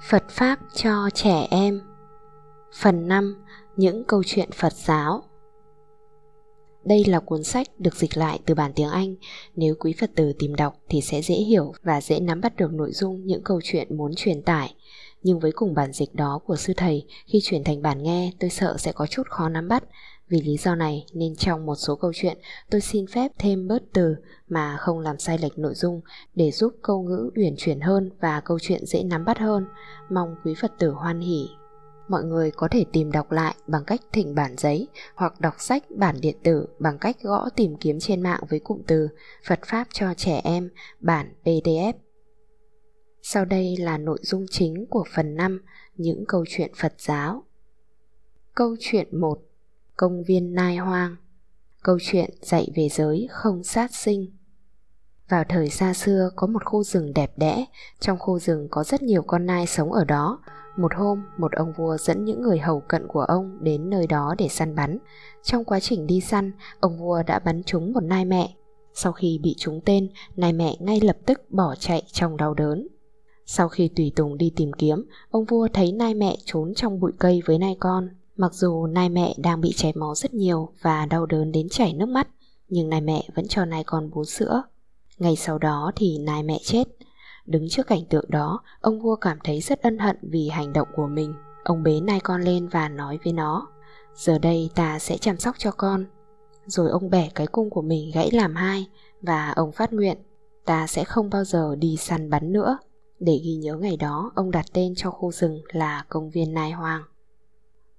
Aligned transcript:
Phật 0.00 0.24
Pháp 0.30 0.58
cho 0.74 1.10
trẻ 1.14 1.46
em 1.50 1.80
Phần 2.74 3.08
5 3.08 3.44
Những 3.76 4.04
câu 4.04 4.22
chuyện 4.26 4.50
Phật 4.52 4.72
giáo 4.72 5.22
đây 6.84 7.04
là 7.04 7.20
cuốn 7.20 7.44
sách 7.44 7.66
được 7.78 7.94
dịch 7.96 8.16
lại 8.16 8.40
từ 8.46 8.54
bản 8.54 8.72
tiếng 8.74 8.88
Anh. 8.88 9.14
Nếu 9.54 9.74
quý 9.74 9.94
Phật 10.00 10.10
tử 10.16 10.32
tìm 10.38 10.54
đọc 10.54 10.74
thì 10.88 11.00
sẽ 11.00 11.22
dễ 11.22 11.34
hiểu 11.34 11.72
và 11.82 12.00
dễ 12.00 12.20
nắm 12.20 12.40
bắt 12.40 12.56
được 12.56 12.72
nội 12.72 12.92
dung 12.92 13.26
những 13.26 13.42
câu 13.44 13.60
chuyện 13.64 13.96
muốn 13.96 14.12
truyền 14.16 14.42
tải. 14.42 14.74
Nhưng 15.22 15.40
với 15.40 15.52
cùng 15.52 15.74
bản 15.74 15.92
dịch 15.92 16.14
đó 16.14 16.40
của 16.46 16.56
sư 16.56 16.72
thầy, 16.76 17.06
khi 17.26 17.40
chuyển 17.42 17.64
thành 17.64 17.82
bản 17.82 18.02
nghe 18.02 18.32
tôi 18.40 18.50
sợ 18.50 18.76
sẽ 18.78 18.92
có 18.92 19.06
chút 19.06 19.22
khó 19.30 19.48
nắm 19.48 19.68
bắt. 19.68 19.84
Vì 20.28 20.40
lý 20.40 20.56
do 20.56 20.74
này 20.74 21.06
nên 21.12 21.36
trong 21.36 21.66
một 21.66 21.74
số 21.74 21.96
câu 21.96 22.12
chuyện, 22.14 22.38
tôi 22.70 22.80
xin 22.80 23.06
phép 23.06 23.32
thêm 23.38 23.68
bớt 23.68 23.82
từ 23.92 24.16
mà 24.48 24.76
không 24.76 24.98
làm 24.98 25.18
sai 25.18 25.38
lệch 25.38 25.58
nội 25.58 25.74
dung 25.74 26.00
để 26.34 26.50
giúp 26.50 26.74
câu 26.82 27.02
ngữ 27.02 27.30
uyển 27.36 27.54
chuyển 27.58 27.80
hơn 27.80 28.10
và 28.20 28.40
câu 28.40 28.58
chuyện 28.58 28.86
dễ 28.86 29.02
nắm 29.02 29.24
bắt 29.24 29.38
hơn. 29.38 29.66
Mong 30.10 30.36
quý 30.44 30.54
Phật 30.60 30.72
tử 30.78 30.90
hoan 30.90 31.20
hỷ 31.20 31.48
mọi 32.08 32.24
người 32.24 32.50
có 32.50 32.68
thể 32.70 32.84
tìm 32.92 33.12
đọc 33.12 33.32
lại 33.32 33.54
bằng 33.66 33.84
cách 33.84 34.00
thỉnh 34.12 34.34
bản 34.34 34.54
giấy 34.56 34.88
hoặc 35.14 35.40
đọc 35.40 35.54
sách 35.58 35.82
bản 35.90 36.16
điện 36.20 36.36
tử 36.42 36.66
bằng 36.78 36.98
cách 36.98 37.16
gõ 37.22 37.48
tìm 37.56 37.76
kiếm 37.76 37.98
trên 38.00 38.20
mạng 38.20 38.40
với 38.48 38.60
cụm 38.60 38.82
từ 38.86 39.08
Phật 39.46 39.60
Pháp 39.66 39.86
cho 39.92 40.14
trẻ 40.16 40.40
em, 40.44 40.70
bản 41.00 41.32
PDF. 41.44 41.92
Sau 43.22 43.44
đây 43.44 43.76
là 43.76 43.98
nội 43.98 44.18
dung 44.22 44.46
chính 44.50 44.86
của 44.90 45.04
phần 45.14 45.36
5 45.36 45.62
những 45.96 46.24
câu 46.28 46.44
chuyện 46.48 46.70
Phật 46.76 46.94
giáo. 46.98 47.44
Câu 48.54 48.76
chuyện 48.80 49.20
1 49.20 49.38
Công 49.96 50.22
viên 50.22 50.54
Nai 50.54 50.76
Hoang 50.76 51.16
Câu 51.82 51.98
chuyện 52.02 52.30
dạy 52.42 52.68
về 52.76 52.88
giới 52.88 53.28
không 53.30 53.64
sát 53.64 53.94
sinh 53.94 54.36
vào 55.28 55.44
thời 55.48 55.68
xa 55.68 55.94
xưa 55.94 56.30
có 56.36 56.46
một 56.46 56.64
khu 56.64 56.82
rừng 56.82 57.12
đẹp 57.14 57.32
đẽ, 57.36 57.64
trong 58.00 58.18
khu 58.18 58.38
rừng 58.38 58.68
có 58.70 58.84
rất 58.84 59.02
nhiều 59.02 59.22
con 59.22 59.46
nai 59.46 59.66
sống 59.66 59.92
ở 59.92 60.04
đó, 60.04 60.38
một 60.76 60.94
hôm, 60.94 61.22
một 61.38 61.52
ông 61.52 61.72
vua 61.76 61.96
dẫn 61.96 62.24
những 62.24 62.42
người 62.42 62.58
hầu 62.58 62.80
cận 62.80 63.06
của 63.08 63.20
ông 63.20 63.58
đến 63.64 63.90
nơi 63.90 64.06
đó 64.06 64.34
để 64.38 64.48
săn 64.48 64.74
bắn. 64.74 64.98
Trong 65.42 65.64
quá 65.64 65.80
trình 65.80 66.06
đi 66.06 66.20
săn, 66.20 66.52
ông 66.80 66.98
vua 66.98 67.22
đã 67.26 67.38
bắn 67.38 67.62
trúng 67.62 67.92
một 67.92 68.02
nai 68.02 68.24
mẹ. 68.24 68.54
Sau 68.94 69.12
khi 69.12 69.40
bị 69.42 69.54
trúng 69.58 69.80
tên, 69.84 70.08
nai 70.36 70.52
mẹ 70.52 70.76
ngay 70.80 71.00
lập 71.00 71.16
tức 71.26 71.40
bỏ 71.50 71.74
chạy 71.74 72.02
trong 72.12 72.36
đau 72.36 72.54
đớn. 72.54 72.88
Sau 73.46 73.68
khi 73.68 73.90
tùy 73.96 74.12
tùng 74.16 74.38
đi 74.38 74.52
tìm 74.56 74.72
kiếm, 74.72 75.04
ông 75.30 75.44
vua 75.44 75.68
thấy 75.72 75.92
nai 75.92 76.14
mẹ 76.14 76.36
trốn 76.44 76.74
trong 76.74 77.00
bụi 77.00 77.12
cây 77.18 77.42
với 77.46 77.58
nai 77.58 77.76
con. 77.80 78.08
Mặc 78.36 78.54
dù 78.54 78.86
nai 78.86 79.08
mẹ 79.08 79.34
đang 79.38 79.60
bị 79.60 79.72
chảy 79.76 79.92
máu 79.94 80.14
rất 80.14 80.34
nhiều 80.34 80.68
và 80.82 81.06
đau 81.06 81.26
đớn 81.26 81.52
đến 81.52 81.68
chảy 81.68 81.92
nước 81.92 82.08
mắt, 82.08 82.28
nhưng 82.68 82.88
nai 82.88 83.00
mẹ 83.00 83.28
vẫn 83.34 83.48
cho 83.48 83.64
nai 83.64 83.84
con 83.84 84.10
bú 84.10 84.24
sữa. 84.24 84.62
Ngày 85.18 85.36
sau 85.36 85.58
đó 85.58 85.92
thì 85.96 86.18
nai 86.18 86.42
mẹ 86.42 86.58
chết. 86.64 86.84
Đứng 87.46 87.68
trước 87.68 87.86
cảnh 87.86 88.04
tượng 88.10 88.24
đó, 88.28 88.60
ông 88.80 89.00
vua 89.00 89.16
cảm 89.16 89.38
thấy 89.44 89.60
rất 89.60 89.82
ân 89.82 89.98
hận 89.98 90.16
vì 90.22 90.48
hành 90.48 90.72
động 90.72 90.88
của 90.96 91.06
mình. 91.06 91.34
Ông 91.64 91.82
bế 91.82 92.00
nai 92.00 92.20
con 92.20 92.42
lên 92.42 92.68
và 92.68 92.88
nói 92.88 93.18
với 93.24 93.32
nó, 93.32 93.68
giờ 94.14 94.38
đây 94.38 94.70
ta 94.74 94.98
sẽ 94.98 95.18
chăm 95.18 95.36
sóc 95.36 95.54
cho 95.58 95.70
con. 95.70 96.04
Rồi 96.66 96.90
ông 96.90 97.10
bẻ 97.10 97.28
cái 97.34 97.46
cung 97.46 97.70
của 97.70 97.82
mình 97.82 98.10
gãy 98.14 98.30
làm 98.32 98.54
hai 98.54 98.86
và 99.22 99.50
ông 99.50 99.72
phát 99.72 99.92
nguyện, 99.92 100.18
ta 100.64 100.86
sẽ 100.86 101.04
không 101.04 101.30
bao 101.30 101.44
giờ 101.44 101.76
đi 101.78 101.96
săn 101.96 102.30
bắn 102.30 102.52
nữa. 102.52 102.78
Để 103.20 103.40
ghi 103.44 103.54
nhớ 103.54 103.76
ngày 103.76 103.96
đó, 103.96 104.32
ông 104.34 104.50
đặt 104.50 104.66
tên 104.72 104.94
cho 104.96 105.10
khu 105.10 105.32
rừng 105.32 105.60
là 105.68 106.04
công 106.08 106.30
viên 106.30 106.54
nai 106.54 106.70
hoàng. 106.70 107.02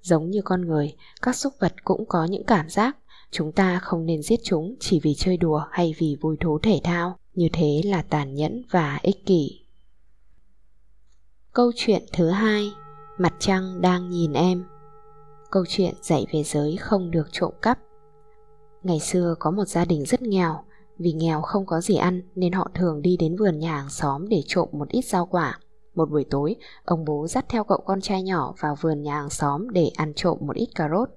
Giống 0.02 0.30
như 0.30 0.42
con 0.42 0.62
người, 0.62 0.96
các 1.22 1.36
súc 1.36 1.54
vật 1.60 1.74
cũng 1.84 2.06
có 2.06 2.26
những 2.26 2.44
cảm 2.44 2.70
giác, 2.70 2.98
chúng 3.32 3.52
ta 3.52 3.80
không 3.80 4.06
nên 4.06 4.22
giết 4.22 4.40
chúng 4.44 4.76
chỉ 4.80 5.00
vì 5.04 5.14
chơi 5.14 5.38
đùa 5.38 5.64
hay 5.72 5.96
vì 5.98 6.18
vui 6.22 6.38
thú 6.40 6.60
thể 6.64 6.80
thao. 6.84 7.18
Như 7.34 7.50
thế 7.54 7.82
là 7.86 8.02
tàn 8.02 8.36
nhẫn 8.36 8.62
và 8.72 9.00
ích 9.02 9.26
kỷ. 9.26 9.62
Câu 11.54 11.72
chuyện 11.76 12.04
thứ 12.14 12.30
hai 12.30 12.72
mặt 13.18 13.34
trăng 13.40 13.82
đang 13.82 14.10
nhìn 14.10 14.34
em. 14.34 14.66
Câu 15.52 15.66
chuyện 15.70 15.94
dạy 16.02 16.26
về 16.34 16.44
giới 16.44 16.78
không 16.78 17.12
được 17.12 17.28
trộm 17.32 17.54
cắp. 17.62 17.80
Ngày 18.84 19.00
xưa 19.00 19.36
có 19.40 19.52
một 19.52 19.66
gia 19.66 19.86
đình 19.86 20.06
rất 20.06 20.22
nghèo. 20.22 20.64
Vì 20.98 21.12
nghèo 21.12 21.42
không 21.42 21.66
có 21.66 21.82
gì 21.82 21.96
ăn 21.96 22.22
nên 22.36 22.54
họ 22.54 22.72
thường 22.74 23.02
đi 23.02 23.18
đến 23.18 23.36
vườn 23.36 23.60
nhà 23.60 23.78
hàng 23.78 23.90
xóm 23.90 24.30
để 24.30 24.44
trộm 24.48 24.70
một 24.72 24.90
ít 24.90 25.06
rau 25.06 25.26
quả 25.26 25.60
một 25.98 26.10
buổi 26.10 26.26
tối, 26.30 26.56
ông 26.86 27.06
bố 27.06 27.28
dắt 27.28 27.46
theo 27.50 27.64
cậu 27.64 27.78
con 27.86 28.02
trai 28.02 28.24
nhỏ 28.24 28.54
vào 28.60 28.76
vườn 28.82 29.04
nhà 29.04 29.16
hàng 29.16 29.30
xóm 29.30 29.70
để 29.70 29.92
ăn 29.96 30.14
trộm 30.14 30.38
một 30.42 30.56
ít 30.56 30.70
cà 30.76 30.90
rốt. 30.90 31.10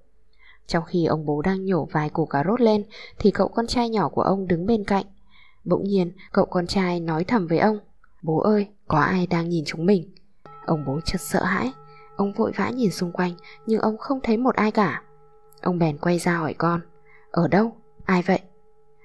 Trong 0.67 0.85
khi 0.87 1.07
ông 1.07 1.27
bố 1.27 1.43
đang 1.43 1.65
nhổ 1.65 1.89
vài 1.93 2.11
củ 2.11 2.27
cà 2.27 2.45
rốt 2.47 2.61
lên, 2.61 2.85
thì 3.19 3.31
cậu 3.31 3.49
con 3.49 3.67
trai 3.67 3.89
nhỏ 3.89 4.09
của 4.09 4.23
ông 4.23 4.49
đứng 4.49 4.67
bên 4.67 4.85
cạnh. 4.85 5.05
Bỗng 5.65 5.85
nhiên, 5.85 6.13
cậu 6.33 6.45
con 6.45 6.67
trai 6.67 7.01
nói 7.01 7.25
thầm 7.25 7.47
với 7.47 7.59
ông, 7.59 7.79
Bố 8.23 8.39
ơi, 8.39 8.69
có 8.89 8.99
ai 8.99 9.27
đang 9.27 9.49
nhìn 9.49 9.65
chúng 9.67 9.87
mình? 9.87 10.15
Ông 10.67 10.85
bố 10.87 11.01
chợt 11.05 11.21
sợ 11.21 11.45
hãi. 11.45 11.73
Ông 12.17 12.33
vội 12.33 12.53
vã 12.57 12.71
nhìn 12.71 12.91
xung 12.91 13.13
quanh, 13.13 13.35
Nhưng 13.67 13.81
ông 13.81 13.99
không 13.99 14.21
thấy 14.23 14.37
một 14.37 14.55
ai 14.55 14.71
cả. 14.71 15.03
Ông 15.63 15.79
bèn 15.79 15.99
quay 15.99 16.19
ra 16.19 16.37
hỏi 16.37 16.55
con, 16.55 16.81
Ở 17.31 17.49
đâu? 17.49 17.77
Ai 18.05 18.23
vậy? 18.23 18.41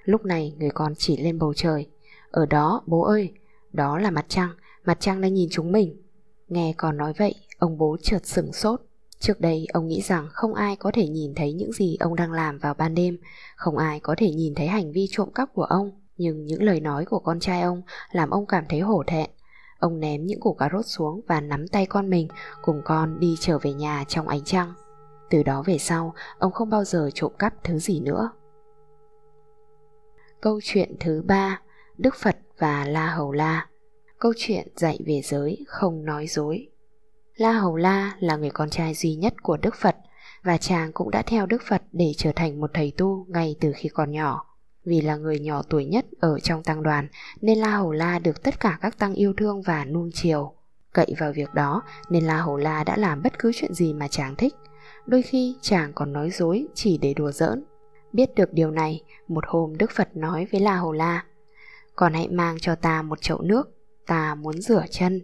Lúc 0.04 0.24
này 0.24 0.54
người 0.58 0.70
con 0.70 0.94
chỉ 0.94 1.16
lên 1.16 1.38
bầu 1.38 1.54
trời. 1.54 1.86
Ở 2.30 2.46
đó, 2.46 2.82
bố 2.86 3.02
ơi, 3.02 3.32
Đó 3.72 3.98
là 3.98 4.10
mặt 4.10 4.24
trăng 4.28 4.50
Mặt 4.86 4.96
trăng 5.00 5.20
đang 5.20 5.34
nhìn 5.34 5.48
chúng 5.50 5.72
mình 5.72 6.02
Nghe 6.48 6.74
còn 6.76 6.96
nói 6.96 7.12
vậy 7.18 7.34
Ông 7.58 7.78
bố 7.78 7.96
chợt 8.02 8.26
sửng 8.26 8.52
sốt 8.52 8.80
Trước 9.18 9.40
đây 9.40 9.66
ông 9.72 9.88
nghĩ 9.88 10.02
rằng 10.02 10.28
không 10.32 10.54
ai 10.54 10.76
có 10.76 10.90
thể 10.94 11.08
nhìn 11.08 11.34
thấy 11.34 11.52
những 11.52 11.72
gì 11.72 11.96
ông 12.00 12.16
đang 12.16 12.32
làm 12.32 12.58
vào 12.58 12.74
ban 12.74 12.94
đêm 12.94 13.18
Không 13.56 13.76
ai 13.76 14.00
có 14.00 14.14
thể 14.18 14.30
nhìn 14.30 14.54
thấy 14.54 14.66
hành 14.66 14.92
vi 14.92 15.06
trộm 15.10 15.32
cắp 15.32 15.48
của 15.54 15.64
ông 15.64 15.90
nhưng 16.16 16.46
những 16.46 16.62
lời 16.62 16.80
nói 16.80 17.04
của 17.04 17.18
con 17.18 17.40
trai 17.40 17.62
ông 17.62 17.82
làm 18.12 18.30
ông 18.30 18.46
cảm 18.46 18.64
thấy 18.68 18.80
hổ 18.80 19.02
thẹn. 19.06 19.30
Ông 19.78 20.00
ném 20.00 20.26
những 20.26 20.40
củ 20.40 20.54
cà 20.54 20.68
rốt 20.72 20.86
xuống 20.86 21.20
và 21.26 21.40
nắm 21.40 21.68
tay 21.68 21.86
con 21.86 22.10
mình 22.10 22.28
cùng 22.62 22.82
con 22.84 23.20
đi 23.20 23.36
trở 23.40 23.58
về 23.58 23.72
nhà 23.72 24.04
trong 24.08 24.28
ánh 24.28 24.44
trăng. 24.44 24.72
Từ 25.30 25.42
đó 25.42 25.62
về 25.66 25.78
sau, 25.78 26.14
ông 26.38 26.52
không 26.52 26.70
bao 26.70 26.84
giờ 26.84 27.10
trộm 27.14 27.32
cắp 27.38 27.54
thứ 27.64 27.78
gì 27.78 28.00
nữa. 28.00 28.30
Câu 30.40 30.60
chuyện 30.62 30.96
thứ 31.00 31.22
ba, 31.26 31.60
Đức 31.98 32.14
Phật 32.14 32.36
và 32.58 32.84
La 32.84 33.06
Hầu 33.06 33.32
La. 33.32 33.66
Câu 34.20 34.32
chuyện 34.36 34.68
dạy 34.76 34.98
về 35.06 35.20
giới 35.24 35.64
không 35.68 36.04
nói 36.04 36.26
dối. 36.26 36.68
La 37.36 37.52
Hầu 37.52 37.76
La 37.76 38.16
là 38.20 38.36
người 38.36 38.50
con 38.50 38.70
trai 38.70 38.94
duy 38.94 39.14
nhất 39.14 39.34
của 39.42 39.56
Đức 39.56 39.74
Phật 39.80 39.96
và 40.42 40.56
chàng 40.56 40.92
cũng 40.92 41.10
đã 41.10 41.22
theo 41.22 41.46
Đức 41.46 41.62
Phật 41.68 41.82
để 41.92 42.12
trở 42.16 42.32
thành 42.36 42.60
một 42.60 42.70
thầy 42.74 42.92
tu 42.96 43.26
ngay 43.28 43.56
từ 43.60 43.72
khi 43.76 43.88
còn 43.88 44.10
nhỏ. 44.10 44.46
Vì 44.84 45.00
là 45.00 45.16
người 45.16 45.38
nhỏ 45.38 45.62
tuổi 45.68 45.84
nhất 45.84 46.06
ở 46.20 46.40
trong 46.40 46.62
tăng 46.62 46.82
đoàn 46.82 47.08
nên 47.40 47.58
La 47.58 47.76
Hầu 47.76 47.92
La 47.92 48.18
được 48.18 48.42
tất 48.42 48.60
cả 48.60 48.78
các 48.80 48.98
tăng 48.98 49.14
yêu 49.14 49.32
thương 49.36 49.62
và 49.62 49.84
nuông 49.84 50.10
chiều. 50.14 50.52
Cậy 50.92 51.14
vào 51.18 51.32
việc 51.32 51.54
đó 51.54 51.82
nên 52.10 52.24
La 52.24 52.36
Hầu 52.36 52.56
La 52.56 52.84
đã 52.84 52.96
làm 52.96 53.22
bất 53.22 53.38
cứ 53.38 53.52
chuyện 53.54 53.74
gì 53.74 53.92
mà 53.92 54.08
chàng 54.08 54.36
thích. 54.36 54.54
Đôi 55.06 55.22
khi 55.22 55.56
chàng 55.60 55.92
còn 55.94 56.12
nói 56.12 56.30
dối 56.30 56.66
chỉ 56.74 56.98
để 56.98 57.14
đùa 57.14 57.32
giỡn. 57.32 57.64
Biết 58.12 58.34
được 58.34 58.52
điều 58.52 58.70
này, 58.70 59.02
một 59.28 59.44
hôm 59.46 59.76
Đức 59.76 59.90
Phật 59.90 60.16
nói 60.16 60.46
với 60.52 60.60
La 60.60 60.76
Hầu 60.76 60.92
La 60.92 61.24
Còn 61.96 62.14
hãy 62.14 62.28
mang 62.28 62.56
cho 62.60 62.74
ta 62.74 63.02
một 63.02 63.20
chậu 63.20 63.42
nước, 63.42 63.75
ta 64.06 64.34
muốn 64.34 64.60
rửa 64.60 64.84
chân. 64.90 65.20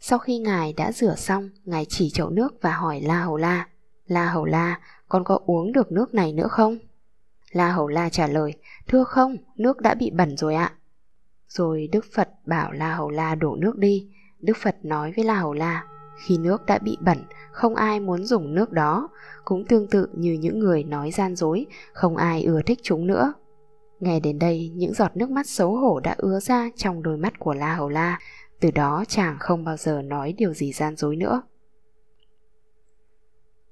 Sau 0.00 0.18
khi 0.18 0.38
Ngài 0.38 0.72
đã 0.72 0.92
rửa 0.92 1.14
xong, 1.16 1.50
Ngài 1.64 1.84
chỉ 1.84 2.10
chậu 2.10 2.30
nước 2.30 2.54
và 2.60 2.72
hỏi 2.72 3.00
La 3.00 3.20
Hầu 3.20 3.36
La 3.36 3.68
La 4.06 4.26
Hầu 4.26 4.44
La, 4.44 4.80
con 5.08 5.24
có 5.24 5.38
uống 5.46 5.72
được 5.72 5.92
nước 5.92 6.14
này 6.14 6.32
nữa 6.32 6.48
không? 6.48 6.78
La 7.52 7.72
Hầu 7.72 7.88
La 7.88 8.08
trả 8.08 8.26
lời, 8.26 8.54
thưa 8.88 9.04
không, 9.04 9.36
nước 9.56 9.80
đã 9.80 9.94
bị 9.94 10.10
bẩn 10.10 10.36
rồi 10.36 10.54
ạ. 10.54 10.72
Rồi 11.48 11.88
Đức 11.92 12.04
Phật 12.14 12.28
bảo 12.46 12.72
La 12.72 12.94
Hầu 12.94 13.10
La 13.10 13.34
đổ 13.34 13.56
nước 13.56 13.78
đi. 13.78 14.08
Đức 14.40 14.56
Phật 14.62 14.76
nói 14.82 15.12
với 15.16 15.24
La 15.24 15.34
Hầu 15.34 15.52
La, 15.52 15.84
khi 16.16 16.38
nước 16.38 16.66
đã 16.66 16.78
bị 16.78 16.96
bẩn, 17.00 17.18
không 17.52 17.74
ai 17.74 18.00
muốn 18.00 18.24
dùng 18.24 18.54
nước 18.54 18.72
đó, 18.72 19.08
cũng 19.44 19.64
tương 19.64 19.86
tự 19.86 20.08
như 20.12 20.32
những 20.32 20.58
người 20.58 20.84
nói 20.84 21.10
gian 21.10 21.36
dối, 21.36 21.66
không 21.92 22.16
ai 22.16 22.44
ưa 22.44 22.62
thích 22.62 22.78
chúng 22.82 23.06
nữa. 23.06 23.32
Nghe 24.00 24.20
đến 24.20 24.38
đây, 24.38 24.72
những 24.74 24.94
giọt 24.94 25.16
nước 25.16 25.30
mắt 25.30 25.46
xấu 25.46 25.76
hổ 25.76 26.00
đã 26.00 26.14
ứa 26.18 26.40
ra 26.40 26.68
trong 26.76 27.02
đôi 27.02 27.16
mắt 27.16 27.38
của 27.38 27.54
La 27.54 27.74
Hầu 27.74 27.88
La, 27.88 28.18
từ 28.60 28.70
đó 28.70 29.04
chàng 29.08 29.36
không 29.40 29.64
bao 29.64 29.76
giờ 29.76 30.02
nói 30.02 30.34
điều 30.38 30.54
gì 30.54 30.72
gian 30.72 30.96
dối 30.96 31.16
nữa. 31.16 31.42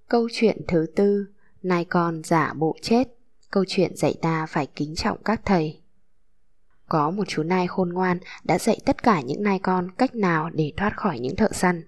Câu 0.08 0.28
chuyện 0.32 0.62
thứ 0.68 0.86
tư, 0.96 1.26
nai 1.62 1.84
con 1.84 2.22
giả 2.24 2.52
bộ 2.56 2.76
chết 2.82 3.08
câu 3.50 3.64
chuyện 3.68 3.96
dạy 3.96 4.14
ta 4.22 4.46
phải 4.46 4.66
kính 4.66 4.94
trọng 4.94 5.22
các 5.24 5.40
thầy. 5.44 5.80
Có 6.88 7.10
một 7.10 7.24
chú 7.28 7.42
nai 7.42 7.66
khôn 7.66 7.92
ngoan 7.92 8.18
đã 8.44 8.58
dạy 8.58 8.78
tất 8.84 9.02
cả 9.02 9.20
những 9.20 9.42
nai 9.42 9.58
con 9.58 9.90
cách 9.90 10.14
nào 10.14 10.50
để 10.50 10.72
thoát 10.76 10.96
khỏi 10.96 11.18
những 11.18 11.36
thợ 11.36 11.48
săn. 11.52 11.82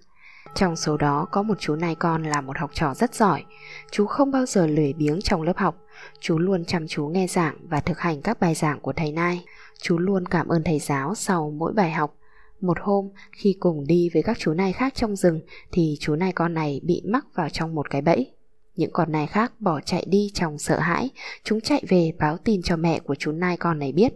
Trong 0.55 0.77
số 0.77 0.97
đó 0.97 1.27
có 1.33 1.43
một 1.43 1.55
chú 1.61 1.77
nai 1.77 1.95
con 1.95 2.23
là 2.23 2.41
một 2.41 2.59
học 2.59 2.71
trò 2.75 2.95
rất 2.95 3.15
giỏi. 3.15 3.45
Chú 3.91 4.07
không 4.07 4.31
bao 4.31 4.47
giờ 4.47 4.67
lười 4.67 4.93
biếng 4.93 5.21
trong 5.23 5.43
lớp 5.43 5.57
học. 5.57 5.77
Chú 6.21 6.39
luôn 6.39 6.65
chăm 6.65 6.89
chú 6.89 7.07
nghe 7.07 7.27
giảng 7.27 7.57
và 7.69 7.81
thực 7.81 7.99
hành 7.99 8.23
các 8.23 8.41
bài 8.41 8.55
giảng 8.55 8.81
của 8.81 8.93
thầy 8.93 9.13
nai. 9.13 9.45
Chú 9.81 9.99
luôn 9.99 10.27
cảm 10.27 10.49
ơn 10.49 10.65
thầy 10.65 10.79
giáo 10.79 11.15
sau 11.15 11.51
mỗi 11.51 11.73
bài 11.73 11.91
học. 11.91 12.17
Một 12.61 12.79
hôm, 12.81 13.09
khi 13.33 13.57
cùng 13.61 13.87
đi 13.87 14.11
với 14.15 14.23
các 14.23 14.39
chú 14.39 14.53
nai 14.53 14.73
khác 14.73 14.95
trong 14.95 15.17
rừng 15.17 15.41
thì 15.73 15.97
chú 16.01 16.15
nai 16.15 16.33
con 16.33 16.55
này 16.55 16.81
bị 16.85 17.03
mắc 17.05 17.27
vào 17.35 17.49
trong 17.49 17.75
một 17.75 17.91
cái 17.91 18.03
bẫy. 18.03 18.33
Những 18.77 18.91
con 18.93 19.13
nai 19.13 19.27
khác 19.27 19.53
bỏ 19.61 19.81
chạy 19.81 20.05
đi 20.09 20.31
trong 20.35 20.59
sợ 20.59 20.79
hãi, 20.79 21.11
chúng 21.45 21.61
chạy 21.61 21.83
về 21.89 22.13
báo 22.19 22.37
tin 22.39 22.63
cho 22.63 22.77
mẹ 22.77 22.99
của 22.99 23.15
chú 23.15 23.33
nai 23.33 23.57
con 23.57 23.79
này 23.79 23.93
biết. 23.93 24.13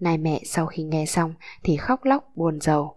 Nai 0.00 0.18
mẹ 0.18 0.40
sau 0.44 0.66
khi 0.66 0.82
nghe 0.82 1.06
xong 1.06 1.34
thì 1.62 1.76
khóc 1.76 2.04
lóc 2.04 2.24
buồn 2.36 2.60
rầu. 2.60 2.96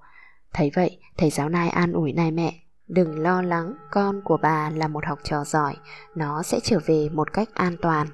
Thấy 0.53 0.71
vậy, 0.75 0.97
thầy 1.17 1.29
giáo 1.29 1.49
Nai 1.49 1.69
an 1.69 1.93
ủi 1.93 2.13
Nai 2.13 2.31
mẹ. 2.31 2.53
Đừng 2.87 3.19
lo 3.19 3.41
lắng, 3.41 3.73
con 3.91 4.21
của 4.23 4.37
bà 4.41 4.69
là 4.69 4.87
một 4.87 5.05
học 5.05 5.19
trò 5.23 5.43
giỏi, 5.43 5.75
nó 6.15 6.43
sẽ 6.43 6.59
trở 6.63 6.79
về 6.85 7.09
một 7.09 7.33
cách 7.33 7.49
an 7.53 7.75
toàn. 7.81 8.07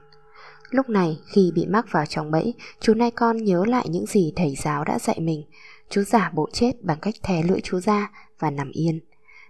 Lúc 0.70 0.90
này, 0.90 1.20
khi 1.26 1.52
bị 1.56 1.66
mắc 1.66 1.86
vào 1.92 2.06
trong 2.06 2.32
bẫy, 2.32 2.54
chú 2.80 2.94
Nai 2.94 3.12
con 3.12 3.38
nhớ 3.38 3.66
lại 3.68 3.86
những 3.90 4.06
gì 4.06 4.34
thầy 4.36 4.56
giáo 4.56 4.84
đã 4.84 5.00
dạy 5.00 5.20
mình. 5.20 5.44
Chú 5.90 6.04
giả 6.04 6.32
bộ 6.34 6.50
chết 6.54 6.72
bằng 6.82 7.00
cách 7.02 7.16
thè 7.24 7.44
lưỡi 7.44 7.62
chú 7.64 7.80
ra 7.80 8.12
và 8.40 8.50
nằm 8.50 8.72
yên. 8.72 9.00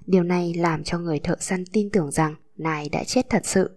Điều 0.05 0.23
này 0.23 0.53
làm 0.53 0.83
cho 0.83 0.99
người 0.99 1.19
thợ 1.19 1.35
săn 1.39 1.63
tin 1.73 1.89
tưởng 1.89 2.11
rằng 2.11 2.35
Nai 2.57 2.89
đã 2.89 3.03
chết 3.03 3.29
thật 3.29 3.45
sự. 3.45 3.69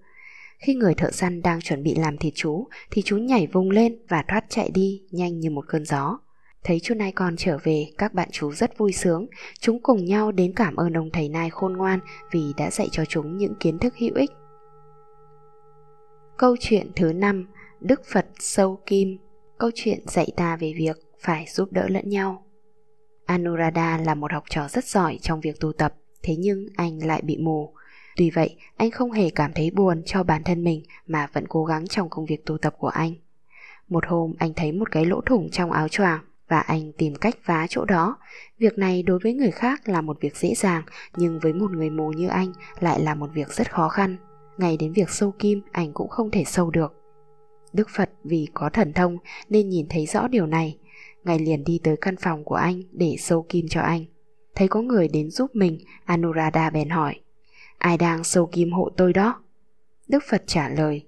Khi 0.59 0.75
người 0.75 0.95
thợ 0.95 1.11
săn 1.11 1.43
đang 1.43 1.61
chuẩn 1.61 1.83
bị 1.83 1.95
làm 1.95 2.19
thịt 2.19 2.33
chú 2.37 2.69
thì 2.91 3.03
chú 3.03 3.17
nhảy 3.17 3.47
vùng 3.47 3.71
lên 3.71 3.99
và 4.09 4.25
thoát 4.29 4.45
chạy 4.49 4.71
đi 4.75 5.03
nhanh 5.11 5.41
như 5.41 5.51
một 5.51 5.65
cơn 5.69 5.85
gió. 5.85 6.19
Thấy 6.65 6.81
chú 6.81 6.95
Nai 6.95 7.13
con 7.13 7.35
trở 7.37 7.59
về, 7.63 7.87
các 7.99 8.15
bạn 8.15 8.29
chú 8.33 8.53
rất 8.53 8.79
vui 8.79 8.93
sướng. 8.93 9.27
Chúng 9.59 9.83
cùng 9.83 10.05
nhau 10.05 10.33
đến 10.33 10.53
cảm 10.57 10.77
ơn 10.77 10.93
ông 10.93 11.11
thầy 11.13 11.29
Nai 11.29 11.51
khôn 11.51 11.73
ngoan 11.73 12.01
vì 12.31 12.53
đã 12.57 12.71
dạy 12.71 12.89
cho 12.93 13.05
chúng 13.05 13.37
những 13.37 13.55
kiến 13.61 13.79
thức 13.79 13.95
hữu 13.97 14.15
ích. 14.15 14.31
Câu 16.37 16.57
chuyện 16.61 16.91
thứ 16.97 17.13
5 17.13 17.47
Đức 17.81 18.03
Phật 18.05 18.27
sâu 18.39 18.81
kim 18.87 19.19
Câu 19.59 19.71
chuyện 19.75 19.99
dạy 20.07 20.29
ta 20.37 20.57
về 20.57 20.73
việc 20.77 20.97
phải 21.21 21.47
giúp 21.49 21.73
đỡ 21.73 21.89
lẫn 21.89 22.09
nhau. 22.09 22.45
Anuradha 23.27 23.99
là 23.99 24.15
một 24.15 24.33
học 24.33 24.45
trò 24.51 24.69
rất 24.69 24.85
giỏi 24.85 25.19
trong 25.23 25.41
việc 25.41 25.61
tu 25.61 25.73
tập, 25.73 25.95
thế 26.23 26.37
nhưng 26.39 26.67
anh 26.77 27.07
lại 27.07 27.23
bị 27.23 27.37
mù. 27.37 27.75
Tuy 28.17 28.31
vậy, 28.31 28.57
anh 28.77 28.91
không 28.91 29.13
hề 29.13 29.31
cảm 29.31 29.53
thấy 29.53 29.71
buồn 29.71 30.03
cho 30.07 30.23
bản 30.23 30.43
thân 30.45 30.65
mình 30.65 30.83
mà 31.07 31.27
vẫn 31.33 31.45
cố 31.49 31.65
gắng 31.65 31.87
trong 31.87 32.09
công 32.11 32.27
việc 32.27 32.47
tu 32.47 32.59
tập 32.59 32.75
của 32.79 32.89
anh. 32.89 33.15
Một 33.89 34.07
hôm 34.07 34.35
anh 34.39 34.53
thấy 34.57 34.73
một 34.73 34.91
cái 34.91 35.05
lỗ 35.05 35.21
thủng 35.21 35.51
trong 35.51 35.73
áo 35.73 35.89
choàng 35.89 36.21
và 36.49 36.61
anh 36.61 36.93
tìm 36.93 37.15
cách 37.15 37.35
phá 37.43 37.67
chỗ 37.69 37.85
đó. 37.85 38.17
Việc 38.59 38.79
này 38.79 39.03
đối 39.03 39.19
với 39.19 39.35
người 39.35 39.51
khác 39.51 39.89
là 39.89 40.01
một 40.01 40.21
việc 40.21 40.37
dễ 40.37 40.55
dàng, 40.57 40.83
nhưng 41.17 41.39
với 41.39 41.53
một 41.53 41.71
người 41.71 41.91
mù 41.91 42.13
như 42.13 42.29
anh 42.29 42.53
lại 42.81 43.01
là 43.01 43.15
một 43.15 43.31
việc 43.35 43.49
rất 43.49 43.73
khó 43.73 43.89
khăn. 43.89 44.17
Ngay 44.59 44.77
đến 44.77 44.93
việc 44.93 45.11
sâu 45.11 45.35
kim 45.39 45.61
anh 45.73 45.93
cũng 45.93 46.09
không 46.09 46.31
thể 46.31 46.45
sâu 46.45 46.71
được. 46.71 46.93
Đức 47.73 47.89
Phật 47.97 48.11
vì 48.25 48.49
có 48.55 48.71
thần 48.71 48.93
thông 48.93 49.19
nên 49.49 49.69
nhìn 49.69 49.87
thấy 49.91 50.07
rõ 50.07 50.29
điều 50.29 50.47
này. 50.47 50.79
Ngài 51.25 51.39
liền 51.39 51.65
đi 51.65 51.81
tới 51.85 51.97
căn 52.01 52.17
phòng 52.17 52.45
của 52.45 52.55
anh 52.55 52.83
để 52.93 53.17
sâu 53.19 53.47
kim 53.49 53.69
cho 53.69 53.81
anh. 53.81 54.05
Thấy 54.55 54.69
có 54.69 54.81
người 54.83 55.09
đến 55.09 55.31
giúp 55.31 55.51
mình, 55.55 55.79
Anuradha 56.05 56.71
bèn 56.71 56.89
hỏi. 56.89 57.21
Ai 57.79 57.99
đang 57.99 58.25
sâu 58.25 58.47
kim 58.53 58.73
hộ 58.73 58.91
tôi 58.97 59.13
đó? 59.13 59.43
Đức 60.09 60.23
Phật 60.31 60.43
trả 60.47 60.69
lời. 60.69 61.07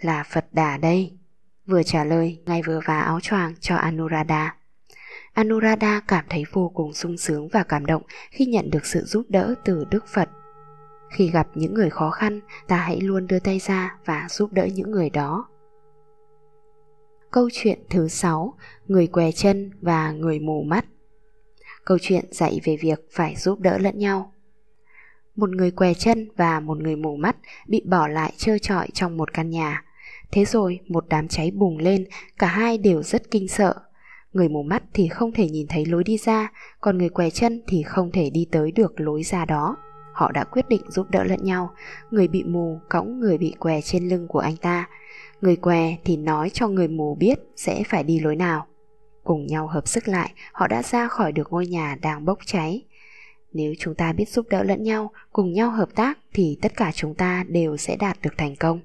Là 0.00 0.24
Phật 0.32 0.46
Đà 0.52 0.76
đây. 0.76 1.12
Vừa 1.66 1.82
trả 1.82 2.04
lời, 2.04 2.38
Ngài 2.46 2.62
vừa 2.62 2.80
vá 2.86 3.00
áo 3.00 3.20
choàng 3.20 3.54
cho 3.60 3.76
Anuradha. 3.76 4.56
Anuradha 5.36 6.00
cảm 6.08 6.24
thấy 6.28 6.44
vô 6.52 6.70
cùng 6.74 6.92
sung 6.92 7.16
sướng 7.16 7.48
và 7.48 7.62
cảm 7.62 7.86
động 7.86 8.02
khi 8.30 8.46
nhận 8.46 8.70
được 8.70 8.86
sự 8.86 9.04
giúp 9.04 9.26
đỡ 9.28 9.54
từ 9.64 9.84
Đức 9.90 10.04
Phật. 10.06 10.28
Khi 11.10 11.30
gặp 11.30 11.48
những 11.54 11.74
người 11.74 11.90
khó 11.90 12.10
khăn, 12.10 12.40
ta 12.66 12.76
hãy 12.76 13.00
luôn 13.00 13.26
đưa 13.26 13.38
tay 13.38 13.58
ra 13.58 13.96
và 14.04 14.26
giúp 14.30 14.52
đỡ 14.52 14.66
những 14.74 14.90
người 14.90 15.10
đó. 15.10 15.48
Câu 17.30 17.48
chuyện 17.52 17.78
thứ 17.90 18.08
6, 18.08 18.54
người 18.86 19.06
què 19.06 19.32
chân 19.32 19.70
và 19.80 20.12
người 20.12 20.38
mù 20.38 20.62
mắt. 20.62 20.84
Câu 21.84 21.98
chuyện 22.00 22.24
dạy 22.30 22.60
về 22.64 22.76
việc 22.80 23.00
phải 23.10 23.34
giúp 23.36 23.60
đỡ 23.60 23.78
lẫn 23.78 23.98
nhau. 23.98 24.32
Một 25.36 25.50
người 25.50 25.70
què 25.70 25.94
chân 25.94 26.28
và 26.36 26.60
một 26.60 26.78
người 26.78 26.96
mù 26.96 27.16
mắt 27.16 27.36
bị 27.66 27.82
bỏ 27.86 28.08
lại 28.08 28.32
trơ 28.36 28.58
trọi 28.58 28.88
trong 28.94 29.16
một 29.16 29.32
căn 29.32 29.50
nhà. 29.50 29.84
Thế 30.32 30.44
rồi 30.44 30.80
một 30.88 31.04
đám 31.08 31.28
cháy 31.28 31.50
bùng 31.50 31.78
lên, 31.78 32.04
cả 32.38 32.46
hai 32.46 32.78
đều 32.78 33.02
rất 33.02 33.30
kinh 33.30 33.48
sợ. 33.48 33.74
Người 34.36 34.48
mù 34.48 34.62
mắt 34.62 34.82
thì 34.94 35.08
không 35.08 35.32
thể 35.32 35.48
nhìn 35.48 35.66
thấy 35.66 35.86
lối 35.86 36.04
đi 36.04 36.16
ra, 36.16 36.52
còn 36.80 36.98
người 36.98 37.08
què 37.08 37.30
chân 37.30 37.62
thì 37.66 37.82
không 37.82 38.10
thể 38.12 38.30
đi 38.30 38.46
tới 38.50 38.72
được 38.72 39.00
lối 39.00 39.22
ra 39.22 39.44
đó. 39.44 39.76
Họ 40.12 40.32
đã 40.32 40.44
quyết 40.44 40.68
định 40.68 40.82
giúp 40.88 41.10
đỡ 41.10 41.24
lẫn 41.24 41.44
nhau, 41.44 41.70
người 42.10 42.28
bị 42.28 42.44
mù 42.44 42.80
cõng 42.88 43.20
người 43.20 43.38
bị 43.38 43.54
què 43.58 43.80
trên 43.80 44.08
lưng 44.08 44.28
của 44.28 44.38
anh 44.38 44.56
ta. 44.56 44.88
Người 45.40 45.56
què 45.56 45.96
thì 46.04 46.16
nói 46.16 46.50
cho 46.50 46.68
người 46.68 46.88
mù 46.88 47.14
biết 47.14 47.38
sẽ 47.56 47.82
phải 47.88 48.04
đi 48.04 48.20
lối 48.20 48.36
nào. 48.36 48.66
Cùng 49.24 49.46
nhau 49.46 49.66
hợp 49.66 49.88
sức 49.88 50.08
lại, 50.08 50.32
họ 50.52 50.66
đã 50.66 50.82
ra 50.82 51.08
khỏi 51.08 51.32
được 51.32 51.52
ngôi 51.52 51.66
nhà 51.66 51.96
đang 52.02 52.24
bốc 52.24 52.38
cháy. 52.46 52.84
Nếu 53.52 53.74
chúng 53.78 53.94
ta 53.94 54.12
biết 54.12 54.28
giúp 54.28 54.46
đỡ 54.50 54.62
lẫn 54.62 54.82
nhau, 54.82 55.10
cùng 55.32 55.52
nhau 55.52 55.70
hợp 55.70 55.88
tác 55.94 56.18
thì 56.32 56.58
tất 56.62 56.76
cả 56.76 56.92
chúng 56.94 57.14
ta 57.14 57.44
đều 57.48 57.76
sẽ 57.76 57.96
đạt 57.96 58.18
được 58.22 58.32
thành 58.38 58.56
công. 58.56 58.80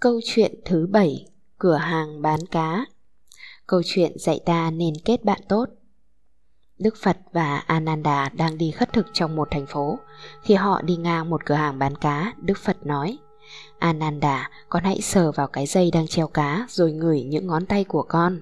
Câu 0.00 0.20
chuyện 0.24 0.54
thứ 0.64 0.86
7 0.86 1.26
Cửa 1.58 1.76
hàng 1.76 2.22
bán 2.22 2.40
cá 2.50 2.84
Câu 3.66 3.82
chuyện 3.84 4.12
dạy 4.18 4.40
ta 4.44 4.70
nên 4.70 4.94
kết 5.04 5.24
bạn 5.24 5.40
tốt 5.48 5.66
Đức 6.78 6.94
Phật 7.02 7.16
và 7.32 7.56
Ananda 7.56 8.28
đang 8.28 8.58
đi 8.58 8.70
khất 8.70 8.92
thực 8.92 9.06
trong 9.12 9.36
một 9.36 9.48
thành 9.50 9.66
phố. 9.66 9.98
Khi 10.42 10.54
họ 10.54 10.82
đi 10.82 10.96
ngang 10.96 11.30
một 11.30 11.46
cửa 11.46 11.54
hàng 11.54 11.78
bán 11.78 11.96
cá, 11.96 12.34
Đức 12.42 12.58
Phật 12.58 12.86
nói 12.86 13.18
Ananda, 13.78 14.50
con 14.68 14.84
hãy 14.84 15.00
sờ 15.00 15.32
vào 15.32 15.46
cái 15.46 15.66
dây 15.66 15.90
đang 15.90 16.06
treo 16.06 16.28
cá 16.28 16.66
rồi 16.68 16.92
ngửi 16.92 17.22
những 17.22 17.46
ngón 17.46 17.66
tay 17.66 17.84
của 17.84 18.02
con. 18.02 18.40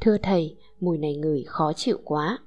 Thưa 0.00 0.18
thầy, 0.18 0.56
mùi 0.80 0.98
này 0.98 1.14
ngửi 1.14 1.44
khó 1.46 1.72
chịu 1.72 1.98
quá. 2.04 2.38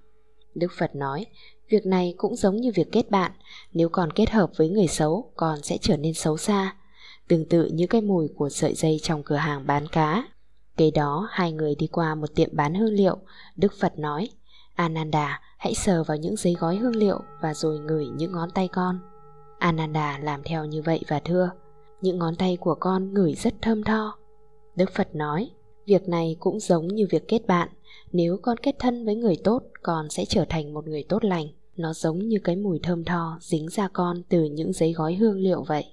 Đức 0.55 0.71
Phật 0.77 0.95
nói, 0.95 1.25
việc 1.69 1.85
này 1.85 2.13
cũng 2.17 2.35
giống 2.35 2.55
như 2.55 2.71
việc 2.75 2.87
kết 2.91 3.09
bạn, 3.09 3.31
nếu 3.73 3.89
còn 3.89 4.13
kết 4.13 4.29
hợp 4.29 4.51
với 4.57 4.69
người 4.69 4.87
xấu, 4.87 5.31
con 5.35 5.61
sẽ 5.61 5.77
trở 5.81 5.97
nên 5.97 6.13
xấu 6.13 6.37
xa. 6.37 6.75
Tương 7.27 7.49
tự 7.49 7.69
như 7.73 7.87
cái 7.87 8.01
mùi 8.01 8.27
của 8.35 8.49
sợi 8.49 8.73
dây 8.73 8.99
trong 9.03 9.23
cửa 9.23 9.35
hàng 9.35 9.67
bán 9.67 9.87
cá. 9.87 10.23
Kế 10.77 10.91
đó 10.91 11.27
hai 11.31 11.51
người 11.51 11.75
đi 11.75 11.87
qua 11.87 12.15
một 12.15 12.35
tiệm 12.35 12.49
bán 12.51 12.73
hương 12.73 12.93
liệu, 12.93 13.17
Đức 13.55 13.73
Phật 13.79 13.99
nói, 13.99 14.29
Ananda, 14.75 15.41
hãy 15.57 15.73
sờ 15.73 16.03
vào 16.03 16.17
những 16.17 16.35
giấy 16.35 16.55
gói 16.59 16.77
hương 16.77 16.95
liệu 16.95 17.19
và 17.41 17.53
rồi 17.53 17.79
ngửi 17.79 18.05
những 18.05 18.31
ngón 18.31 18.51
tay 18.51 18.67
con. 18.67 18.99
Ananda 19.59 20.19
làm 20.23 20.43
theo 20.43 20.65
như 20.65 20.81
vậy 20.81 21.01
và 21.07 21.19
thưa, 21.19 21.51
những 22.01 22.17
ngón 22.19 22.35
tay 22.35 22.57
của 22.57 22.75
con 22.75 23.13
ngửi 23.13 23.33
rất 23.33 23.53
thơm 23.61 23.83
tho. 23.83 24.17
Đức 24.75 24.89
Phật 24.95 25.15
nói, 25.15 25.49
việc 25.85 26.07
này 26.07 26.35
cũng 26.39 26.59
giống 26.59 26.87
như 26.87 27.07
việc 27.09 27.27
kết 27.27 27.47
bạn, 27.47 27.69
nếu 28.11 28.39
con 28.41 28.57
kết 28.57 28.75
thân 28.79 29.05
với 29.05 29.15
người 29.15 29.37
tốt, 29.43 29.63
con 29.83 30.09
sẽ 30.09 30.25
trở 30.25 30.45
thành 30.49 30.73
một 30.73 30.87
người 30.87 31.03
tốt 31.03 31.23
lành. 31.25 31.47
Nó 31.77 31.93
giống 31.93 32.19
như 32.19 32.37
cái 32.43 32.55
mùi 32.55 32.79
thơm 32.83 33.03
tho 33.03 33.37
dính 33.41 33.67
ra 33.69 33.87
con 33.93 34.23
từ 34.29 34.43
những 34.43 34.73
giấy 34.73 34.93
gói 34.93 35.15
hương 35.15 35.37
liệu 35.37 35.63
vậy. 35.63 35.85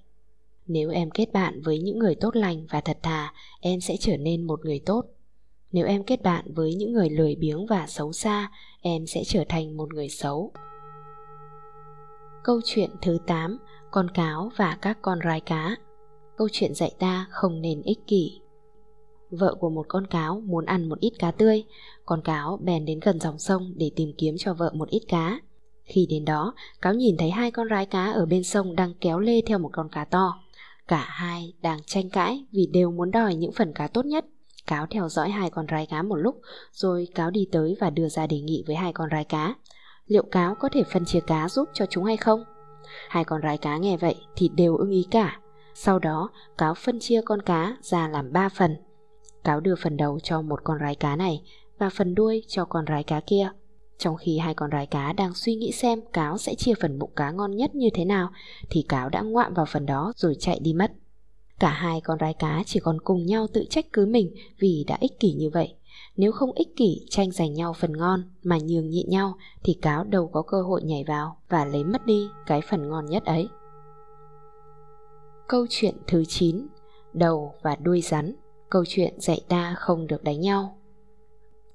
Nếu 0.66 0.90
em 0.90 1.11
kết 1.11 1.32
bạn 1.32 1.61
với 1.62 1.78
những 1.78 1.99
người 1.99 2.14
tốt 2.14 2.37
lành 2.37 2.66
và 2.70 2.81
thật 2.81 2.99
thà, 3.02 3.32
em 3.61 3.81
sẽ 3.81 3.96
trở 4.00 4.16
nên 4.16 4.43
một 4.43 4.64
người 4.64 4.78
tốt. 4.87 5.05
Nếu 5.72 5.87
em 5.87 6.05
kết 6.05 6.22
bạn 6.22 6.55
với 6.55 6.75
những 6.75 6.93
người 6.93 7.11
lười 7.11 7.34
biếng 7.34 7.66
và 7.66 7.87
xấu 7.87 8.12
xa, 8.12 8.50
em 8.81 9.06
sẽ 9.06 9.22
trở 9.26 9.44
thành 9.49 9.76
một 9.76 9.94
người 9.94 10.08
xấu. 10.08 10.52
Câu 12.44 12.60
chuyện 12.65 12.91
thứ 13.03 13.19
8, 13.27 13.58
con 13.91 14.10
cáo 14.15 14.50
và 14.56 14.79
các 14.82 14.98
con 15.03 15.19
rái 15.24 15.41
cá. 15.41 15.77
Câu 16.36 16.48
chuyện 16.53 16.74
dạy 16.74 16.94
ta 16.98 17.27
không 17.31 17.60
nên 17.60 17.82
ích 17.82 17.98
kỷ. 18.06 18.41
Vợ 19.31 19.55
của 19.60 19.70
một 19.70 19.86
con 19.88 20.06
cáo 20.06 20.41
muốn 20.41 20.65
ăn 20.65 20.88
một 20.88 21.00
ít 21.00 21.12
cá 21.19 21.31
tươi, 21.31 21.65
con 22.05 22.22
cáo 22.22 22.58
bèn 22.62 22.84
đến 22.84 23.00
gần 23.00 23.20
dòng 23.20 23.38
sông 23.38 23.72
để 23.77 23.91
tìm 23.96 24.12
kiếm 24.19 24.34
cho 24.38 24.55
vợ 24.55 24.72
một 24.74 24.88
ít 24.88 25.03
cá. 25.08 25.41
Khi 25.84 26.06
đến 26.10 26.24
đó, 26.24 26.55
cáo 26.82 26.94
nhìn 26.94 27.17
thấy 27.17 27.31
hai 27.31 27.50
con 27.50 27.69
rái 27.70 27.86
cá 27.86 28.12
ở 28.12 28.27
bên 28.27 28.43
sông 28.43 28.77
đang 28.77 28.94
kéo 29.00 29.19
lê 29.19 29.41
theo 29.41 29.58
một 29.58 29.70
con 29.72 29.88
cá 29.88 30.05
to. 30.05 30.44
Cả 30.88 31.05
hai 31.08 31.55
đang 31.62 31.79
tranh 31.86 32.10
cãi 32.10 32.44
vì 32.53 32.67
đều 32.72 32.91
muốn 32.91 33.10
đòi 33.10 33.34
những 33.34 33.53
phần 33.53 33.72
cá 33.72 33.88
tốt 33.88 34.06
nhất. 34.06 34.24
Cáo 34.67 34.86
theo 34.91 35.08
dõi 35.08 35.31
hai 35.31 35.50
con 35.50 35.67
rái 35.70 35.86
cá 35.86 36.03
một 36.03 36.17
lúc, 36.17 36.41
rồi 36.72 37.08
cáo 37.14 37.31
đi 37.31 37.48
tới 37.53 37.76
và 37.81 37.91
đưa 37.91 38.08
ra 38.08 38.26
đề 38.26 38.41
nghị 38.41 38.64
với 38.67 38.76
hai 38.76 38.93
con 38.93 39.08
rái 39.12 39.24
cá. 39.24 39.55
Liệu 40.06 40.22
cáo 40.22 40.55
có 40.55 40.69
thể 40.72 40.82
phân 40.93 41.05
chia 41.05 41.20
cá 41.20 41.48
giúp 41.48 41.69
cho 41.74 41.86
chúng 41.91 42.05
hay 42.05 42.17
không? 42.17 42.44
Hai 43.08 43.24
con 43.24 43.41
rái 43.43 43.58
cá 43.58 43.76
nghe 43.76 43.96
vậy 43.96 44.17
thì 44.36 44.48
đều 44.48 44.76
ưng 44.76 44.91
ý 44.91 45.06
cả. 45.10 45.41
Sau 45.74 45.98
đó, 45.98 46.31
cáo 46.58 46.74
phân 46.74 47.00
chia 47.00 47.20
con 47.24 47.43
cá 47.43 47.76
ra 47.81 48.08
làm 48.08 48.32
ba 48.32 48.48
phần. 48.48 48.76
Cáo 49.44 49.60
đưa 49.60 49.74
phần 49.74 49.96
đầu 49.96 50.20
cho 50.20 50.43
một 50.43 50.60
con 50.64 50.79
rái 50.81 50.94
cá 50.94 51.17
này 51.17 51.43
và 51.79 51.91
phần 51.91 52.14
đuôi 52.14 52.44
cho 52.48 52.64
con 52.64 52.84
rái 52.88 53.05
cá 53.05 53.20
kia. 53.20 53.50
Trong 54.05 54.17
khi 54.17 54.39
hai 54.39 54.55
con 54.55 54.70
rái 54.70 54.87
cá 54.87 55.13
đang 55.13 55.34
suy 55.34 55.55
nghĩ 55.55 55.73
xem 55.73 56.01
cáo 56.13 56.39
sẽ 56.39 56.55
chia 56.55 56.75
phần 56.81 56.99
bụng 56.99 57.11
cá 57.17 57.31
ngon 57.31 57.56
nhất 57.56 57.75
như 57.75 57.89
thế 57.94 58.05
nào, 58.05 58.31
thì 58.70 58.84
cáo 58.89 59.08
đã 59.08 59.20
ngoạm 59.20 59.55
vào 59.55 59.67
phần 59.67 59.87
đó 59.87 60.13
rồi 60.17 60.37
chạy 60.39 60.58
đi 60.61 60.73
mất. 60.73 60.93
Cả 61.58 61.70
hai 61.70 62.01
con 62.01 62.19
rái 62.20 62.34
cá 62.34 62.63
chỉ 62.67 62.81
còn 62.81 63.01
cùng 63.01 63.27
nhau 63.27 63.46
tự 63.53 63.65
trách 63.70 63.87
cứ 63.93 64.06
mình 64.06 64.34
vì 64.58 64.84
đã 64.87 64.96
ích 65.01 65.20
kỷ 65.20 65.32
như 65.32 65.51
vậy. 65.51 65.75
Nếu 66.17 66.32
không 66.32 66.53
ích 66.53 66.77
kỷ, 66.77 67.06
tranh 67.11 67.31
giành 67.31 67.55
nhau 67.55 67.73
phần 67.73 67.93
ngon 67.93 68.23
mà 68.43 68.58
nhường 68.58 68.91
nhịn 68.91 69.11
nhau, 69.11 69.34
thì 69.63 69.75
cáo 69.82 70.05
đâu 70.05 70.31
có 70.32 70.43
cơ 70.43 70.63
hội 70.63 70.82
nhảy 70.82 71.05
vào 71.05 71.37
và 71.49 71.65
lấy 71.65 71.84
mất 71.84 72.06
đi 72.06 72.29
cái 72.46 72.61
phần 72.70 72.89
ngon 72.89 73.06
nhất 73.06 73.25
ấy. 73.25 73.49
Câu 75.49 75.67
chuyện 75.70 75.94
thứ 76.06 76.25
9 76.29 76.67
Đầu 77.13 77.55
và 77.63 77.77
đuôi 77.77 78.01
rắn 78.01 78.34
Câu 78.70 78.84
chuyện 78.89 79.20
dạy 79.20 79.41
ta 79.49 79.75
không 79.79 80.06
được 80.06 80.25
đánh 80.25 80.41
nhau 80.41 80.77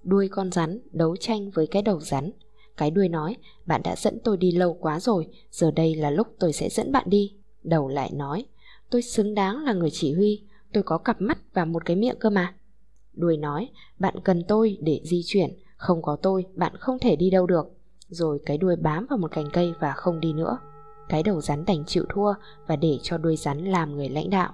Đuôi 0.03 0.27
con 0.32 0.51
rắn 0.51 0.79
đấu 0.91 1.15
tranh 1.15 1.50
với 1.50 1.68
cái 1.68 1.82
đầu 1.82 2.00
rắn. 2.00 2.32
Cái 2.77 2.91
đuôi 2.91 3.10
nói, 3.10 3.36
Bạn 3.65 3.82
đã 3.84 3.96
dẫn 3.96 4.20
tôi 4.24 4.38
đi 4.38 4.51
lâu 4.51 4.74
quá 4.74 5.00
rồi, 5.00 5.27
Giờ 5.51 5.72
đây 5.72 5.96
là 5.96 6.10
lúc 6.10 6.27
tôi 6.39 6.53
sẽ 6.53 6.70
dẫn 6.70 6.91
bạn 6.91 7.10
đi. 7.10 7.34
Đầu 7.63 7.88
lại 7.88 8.12
nói, 8.13 8.46
Tôi 8.89 9.01
xứng 9.01 9.36
đáng 9.36 9.63
là 9.63 9.74
người 9.74 9.89
chỉ 9.91 10.13
huy, 10.13 10.44
Tôi 10.74 10.84
có 10.84 10.98
cặp 10.98 11.22
mắt 11.22 11.38
và 11.53 11.65
một 11.65 11.86
cái 11.86 11.96
miệng 11.96 12.18
cơ 12.20 12.29
mà. 12.29 12.53
Đuôi 13.13 13.38
nói, 13.38 13.70
Bạn 14.00 14.15
cần 14.24 14.44
tôi 14.48 14.77
để 14.82 15.01
di 15.03 15.22
chuyển, 15.25 15.50
không 15.77 16.01
có 16.01 16.15
tôi, 16.22 16.46
bạn 16.56 16.77
không 16.77 17.00
thể 17.00 17.15
đi 17.15 17.29
đâu 17.29 17.48
được. 17.48 17.65
Rồi 18.10 18.39
cái 18.46 18.58
đuôi 18.58 18.75
bám 18.75 19.06
vào 19.10 19.18
một 19.18 19.32
cành 19.32 19.50
cây 19.53 19.74
và 19.79 19.91
không 19.91 20.20
đi 20.20 20.34
nữa. 20.34 20.58
Cái 21.10 21.24
đầu 21.24 21.41
rắn 21.41 21.65
đành 21.65 21.84
chịu 21.86 22.06
thua 22.10 22.34
và 22.68 22.75
để 22.75 23.00
cho 23.01 23.18
đuôi 23.18 23.36
rắn 23.36 23.65
làm 23.65 23.96
người 23.96 24.10
lãnh 24.10 24.29
đạo. 24.29 24.53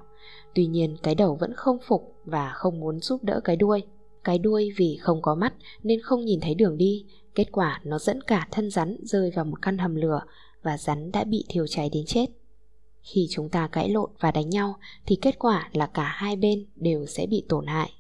Tuy 0.56 0.66
nhiên, 0.66 0.98
cái 1.04 1.16
đầu 1.16 1.36
vẫn 1.36 1.54
không 1.54 1.78
phục 1.88 2.16
và 2.26 2.52
không 2.56 2.80
muốn 2.80 3.00
giúp 3.00 3.24
đỡ 3.24 3.42
cái 3.44 3.56
đuôi 3.56 3.84
cái 4.26 4.40
đuôi 4.40 4.72
vì 4.78 4.98
không 5.02 5.22
có 5.22 5.36
mắt 5.36 5.54
nên 5.84 6.02
không 6.02 6.26
nhìn 6.26 6.40
thấy 6.40 6.56
đường 6.56 6.78
đi. 6.78 7.06
Kết 7.36 7.52
quả 7.52 7.82
nó 7.84 8.00
dẫn 8.00 8.22
cả 8.22 8.48
thân 8.52 8.70
rắn 8.70 8.98
rơi 9.04 9.32
vào 9.36 9.46
một 9.46 9.62
căn 9.62 9.78
hầm 9.78 9.96
lửa 9.96 10.22
và 10.64 10.78
rắn 10.78 11.12
đã 11.12 11.24
bị 11.24 11.46
thiêu 11.50 11.68
cháy 11.68 11.90
đến 11.94 12.06
chết. 12.06 12.26
Khi 13.02 13.28
chúng 13.30 13.50
ta 13.50 13.68
cãi 13.68 13.90
lộn 13.90 14.10
và 14.20 14.32
đánh 14.32 14.50
nhau 14.50 14.76
thì 15.06 15.18
kết 15.22 15.40
quả 15.40 15.70
là 15.74 15.88
cả 15.88 16.04
hai 16.04 16.36
bên 16.36 16.66
đều 16.76 17.06
sẽ 17.06 17.26
bị 17.26 17.46
tổn 17.50 17.68
hại. 17.68 17.94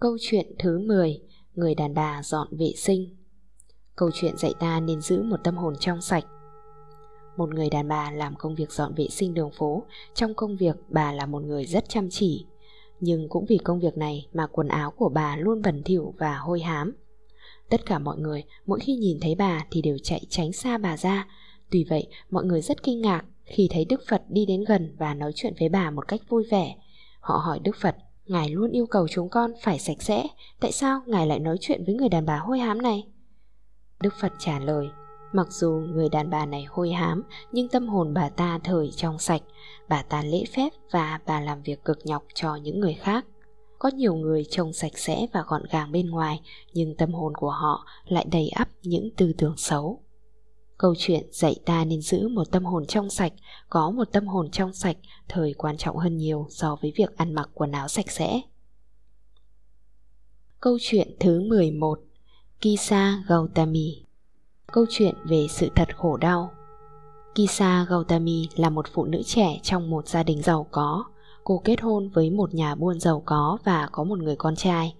Câu 0.00 0.16
chuyện 0.20 0.46
thứ 0.58 0.78
10 0.78 1.20
Người 1.54 1.74
đàn 1.74 1.94
bà 1.94 2.22
dọn 2.22 2.48
vệ 2.56 2.72
sinh. 2.76 3.16
Câu 3.96 4.10
chuyện 4.14 4.36
dạy 4.36 4.54
ta 4.60 4.80
nên 4.80 5.00
giữ 5.00 5.22
một 5.22 5.36
tâm 5.44 5.56
hồn 5.56 5.74
trong 5.80 6.00
sạch. 6.00 6.24
Một 7.36 7.54
người 7.54 7.70
đàn 7.70 7.88
bà 7.88 8.10
làm 8.10 8.34
công 8.36 8.54
việc 8.54 8.72
dọn 8.72 8.94
vệ 8.94 9.08
sinh 9.08 9.34
đường 9.34 9.50
phố, 9.50 9.82
Trong 10.14 10.34
công 10.34 10.56
việc 10.56 10.76
bà 10.88 11.12
là 11.12 11.26
một 11.26 11.42
người 11.42 11.64
rất 11.64 11.88
chăm 11.88 12.08
chỉ. 12.10 12.46
Nhưng 13.04 13.28
cũng 13.28 13.44
vì 13.48 13.58
công 13.58 13.80
việc 13.80 13.96
này 13.96 14.26
mà 14.32 14.46
quần 14.46 14.68
áo 14.68 14.90
của 14.90 15.08
bà 15.08 15.36
luôn 15.36 15.62
bẩn 15.62 15.82
thỉu 15.82 16.14
và 16.18 16.36
hôi 16.36 16.60
hám. 16.60 16.92
Tất 17.70 17.86
cả 17.86 17.98
mọi 17.98 18.18
người, 18.18 18.44
mỗi 18.66 18.80
khi 18.80 18.96
nhìn 18.96 19.18
thấy 19.20 19.34
bà 19.34 19.66
thì 19.70 19.82
đều 19.82 19.98
chạy 20.02 20.20
tránh 20.28 20.52
xa 20.52 20.78
bà 20.78 20.96
ra. 20.96 21.28
Tuy 21.70 21.84
vậy, 21.84 22.06
mọi 22.30 22.44
người 22.44 22.60
rất 22.60 22.82
kinh 22.82 23.00
ngạc 23.00 23.24
khi 23.44 23.68
thấy 23.70 23.84
Đức 23.84 24.00
Phật 24.08 24.22
đi 24.28 24.46
đến 24.46 24.64
gần 24.64 24.96
và 24.98 25.14
nói 25.14 25.32
chuyện 25.34 25.54
với 25.60 25.68
bà 25.68 25.90
một 25.90 26.08
cách 26.08 26.20
vui 26.28 26.44
vẻ. 26.50 26.76
Họ 27.20 27.36
hỏi 27.36 27.58
Đức 27.58 27.76
Phật, 27.80 27.96
Ngài 28.26 28.48
luôn 28.48 28.70
yêu 28.70 28.86
cầu 28.86 29.08
chúng 29.08 29.28
con 29.28 29.52
phải 29.62 29.78
sạch 29.78 30.02
sẽ, 30.02 30.24
Tại 30.60 30.72
sao 30.72 31.00
Ngài 31.06 31.26
lại 31.26 31.38
nói 31.38 31.56
chuyện 31.60 31.84
với 31.84 31.94
người 31.94 32.08
đàn 32.08 32.26
bà 32.26 32.38
hôi 32.38 32.58
hám 32.58 32.82
này? 32.82 33.06
Đức 34.00 34.14
Phật 34.20 34.32
trả 34.38 34.58
lời 34.58 34.88
Mặc 35.32 35.46
dù 35.50 35.70
người 35.70 36.08
đàn 36.08 36.30
bà 36.30 36.46
này 36.46 36.64
hôi 36.64 36.92
hám 36.92 37.22
Nhưng 37.52 37.68
tâm 37.68 37.88
hồn 37.88 38.14
bà 38.14 38.28
ta 38.28 38.58
thời 38.64 38.90
trong 38.96 39.18
sạch. 39.18 39.42
Bà 39.88 40.02
ta 40.02 40.22
lễ 40.22 40.44
phép 40.54 40.68
và 40.90 41.20
bà 41.26 41.40
làm 41.40 41.62
việc 41.62 41.84
cực 41.84 41.98
nhọc 42.04 42.24
cho 42.34 42.56
những 42.56 42.80
người 42.80 42.94
khác. 42.94 43.26
Có 43.78 43.90
nhiều 43.94 44.14
người 44.14 44.44
trông 44.50 44.72
sạch 44.72 44.98
sẽ 44.98 45.26
và 45.32 45.44
gọn 45.46 45.62
gàng 45.70 45.92
bên 45.92 46.10
ngoài 46.10 46.40
Nhưng 46.74 46.96
tâm 46.96 47.12
hồn 47.12 47.32
của 47.36 47.50
họ 47.50 47.86
lại 48.04 48.26
đầy 48.30 48.48
ắp 48.48 48.68
những 48.82 49.10
tư 49.16 49.32
tưởng 49.38 49.54
xấu. 49.56 50.02
Câu 50.78 50.94
chuyện 50.98 51.26
dạy 51.32 51.54
ta 51.64 51.84
nên 51.84 52.00
giữ 52.00 52.28
một 52.28 52.44
tâm 52.50 52.64
hồn 52.64 52.86
trong 52.86 53.10
sạch, 53.10 53.32
có 53.68 53.90
một 53.90 54.04
tâm 54.12 54.26
hồn 54.26 54.50
trong 54.50 54.72
sạch 54.72 54.96
thời 55.28 55.54
quan 55.54 55.76
trọng 55.76 55.96
hơn 55.96 56.16
nhiều 56.16 56.46
so 56.50 56.76
với 56.82 56.92
việc 56.96 57.16
ăn 57.16 57.34
mặc 57.34 57.50
quần 57.54 57.72
áo 57.72 57.88
sạch 57.88 58.10
sẽ. 58.10 58.40
Câu 60.60 60.78
chuyện 60.80 61.16
thứ 61.20 61.40
11 61.40 62.00
Kisa 62.60 63.24
Gautami. 63.28 64.02
Câu 64.72 64.86
chuyện 64.90 65.14
về 65.24 65.46
sự 65.50 65.68
thật 65.74 65.96
khổ 65.96 66.16
đau 66.16 66.50
Kisa 67.34 67.86
Gautami 67.88 68.48
là 68.56 68.70
một 68.70 68.86
phụ 68.92 69.04
nữ 69.04 69.22
trẻ 69.22 69.60
trong 69.62 69.90
một 69.90 70.08
gia 70.08 70.22
đình 70.22 70.42
giàu 70.42 70.66
có. 70.70 71.04
Cô 71.44 71.60
kết 71.64 71.80
hôn 71.80 72.08
với 72.08 72.30
một 72.30 72.54
nhà 72.54 72.74
buôn 72.74 73.00
giàu 73.00 73.22
có 73.26 73.58
và 73.64 73.88
có 73.92 74.04
một 74.04 74.18
người 74.18 74.36
con 74.36 74.56
trai. 74.56 74.94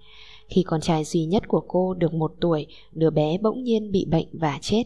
Khi 0.49 0.62
con 0.62 0.81
trai 0.81 1.05
duy 1.05 1.25
nhất 1.25 1.49
của 1.49 1.64
cô 1.69 1.95
được 1.95 2.14
một 2.14 2.33
tuổi, 2.41 2.67
đứa 2.93 3.11
bé 3.11 3.38
bỗng 3.38 3.62
nhiên 3.62 3.93
bị 3.93 4.07
bệnh 4.11 4.26
và 4.33 4.59
chết. 4.61 4.85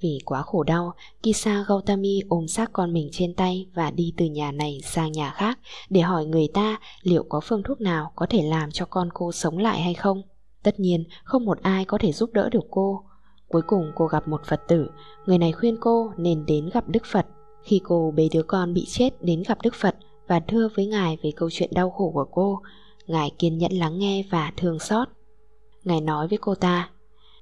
Vì 0.00 0.18
quá 0.24 0.42
khổ 0.42 0.62
đau, 0.62 0.94
Kisa 1.22 1.64
Gautami 1.68 2.20
ôm 2.28 2.48
xác 2.48 2.72
con 2.72 2.92
mình 2.92 3.08
trên 3.12 3.34
tay 3.34 3.66
và 3.74 3.90
đi 3.90 4.12
từ 4.16 4.26
nhà 4.26 4.52
này 4.52 4.80
sang 4.84 5.12
nhà 5.12 5.30
khác 5.30 5.58
để 5.90 6.00
hỏi 6.00 6.26
người 6.26 6.48
ta 6.54 6.78
liệu 7.02 7.24
có 7.28 7.40
phương 7.40 7.62
thuốc 7.62 7.80
nào 7.80 8.12
có 8.16 8.26
thể 8.26 8.42
làm 8.42 8.70
cho 8.70 8.84
con 8.84 9.08
cô 9.14 9.32
sống 9.32 9.58
lại 9.58 9.80
hay 9.80 9.94
không. 9.94 10.22
Tất 10.62 10.80
nhiên, 10.80 11.04
không 11.24 11.44
một 11.44 11.58
ai 11.62 11.84
có 11.84 11.98
thể 11.98 12.12
giúp 12.12 12.30
đỡ 12.32 12.48
được 12.48 12.64
cô. 12.70 13.04
Cuối 13.50 13.62
cùng 13.62 13.92
cô 13.94 14.06
gặp 14.06 14.28
một 14.28 14.40
Phật 14.44 14.60
tử, 14.68 14.90
người 15.26 15.38
này 15.38 15.52
khuyên 15.52 15.76
cô 15.80 16.12
nên 16.16 16.46
đến 16.46 16.70
gặp 16.72 16.84
Đức 16.88 17.02
Phật. 17.12 17.26
Khi 17.62 17.80
cô 17.84 18.12
bế 18.16 18.28
đứa 18.32 18.42
con 18.42 18.74
bị 18.74 18.84
chết 18.88 19.22
đến 19.22 19.42
gặp 19.48 19.58
Đức 19.62 19.74
Phật 19.74 19.96
và 20.26 20.40
thưa 20.40 20.68
với 20.74 20.86
Ngài 20.86 21.18
về 21.22 21.30
câu 21.36 21.48
chuyện 21.52 21.70
đau 21.74 21.90
khổ 21.90 22.10
của 22.14 22.26
cô, 22.30 22.60
Ngài 23.06 23.30
kiên 23.38 23.58
nhẫn 23.58 23.72
lắng 23.72 23.98
nghe 23.98 24.24
và 24.30 24.52
thương 24.56 24.78
xót. 24.78 25.08
Ngài 25.84 26.00
nói 26.00 26.28
với 26.28 26.38
cô 26.38 26.54
ta, 26.54 26.90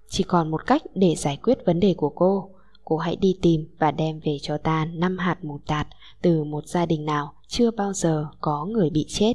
chỉ 0.09 0.25
còn 0.25 0.51
một 0.51 0.67
cách 0.67 0.83
để 0.95 1.15
giải 1.15 1.37
quyết 1.37 1.59
vấn 1.67 1.81
đề 1.81 1.95
của 1.95 2.09
cô. 2.09 2.51
Cô 2.85 2.97
hãy 2.97 3.17
đi 3.17 3.39
tìm 3.43 3.69
và 3.79 3.91
đem 3.91 4.21
về 4.25 4.39
cho 4.43 4.59
ta 4.59 4.85
5 4.85 5.19
hạt 5.19 5.45
mù 5.45 5.59
tạt 5.67 5.87
từ 6.23 6.45
một 6.45 6.67
gia 6.67 6.87
đình 6.87 7.05
nào 7.05 7.33
chưa 7.49 7.71
bao 7.71 7.93
giờ 7.93 8.27
có 8.41 8.65
người 8.65 8.91
bị 8.91 9.07
chết. 9.09 9.35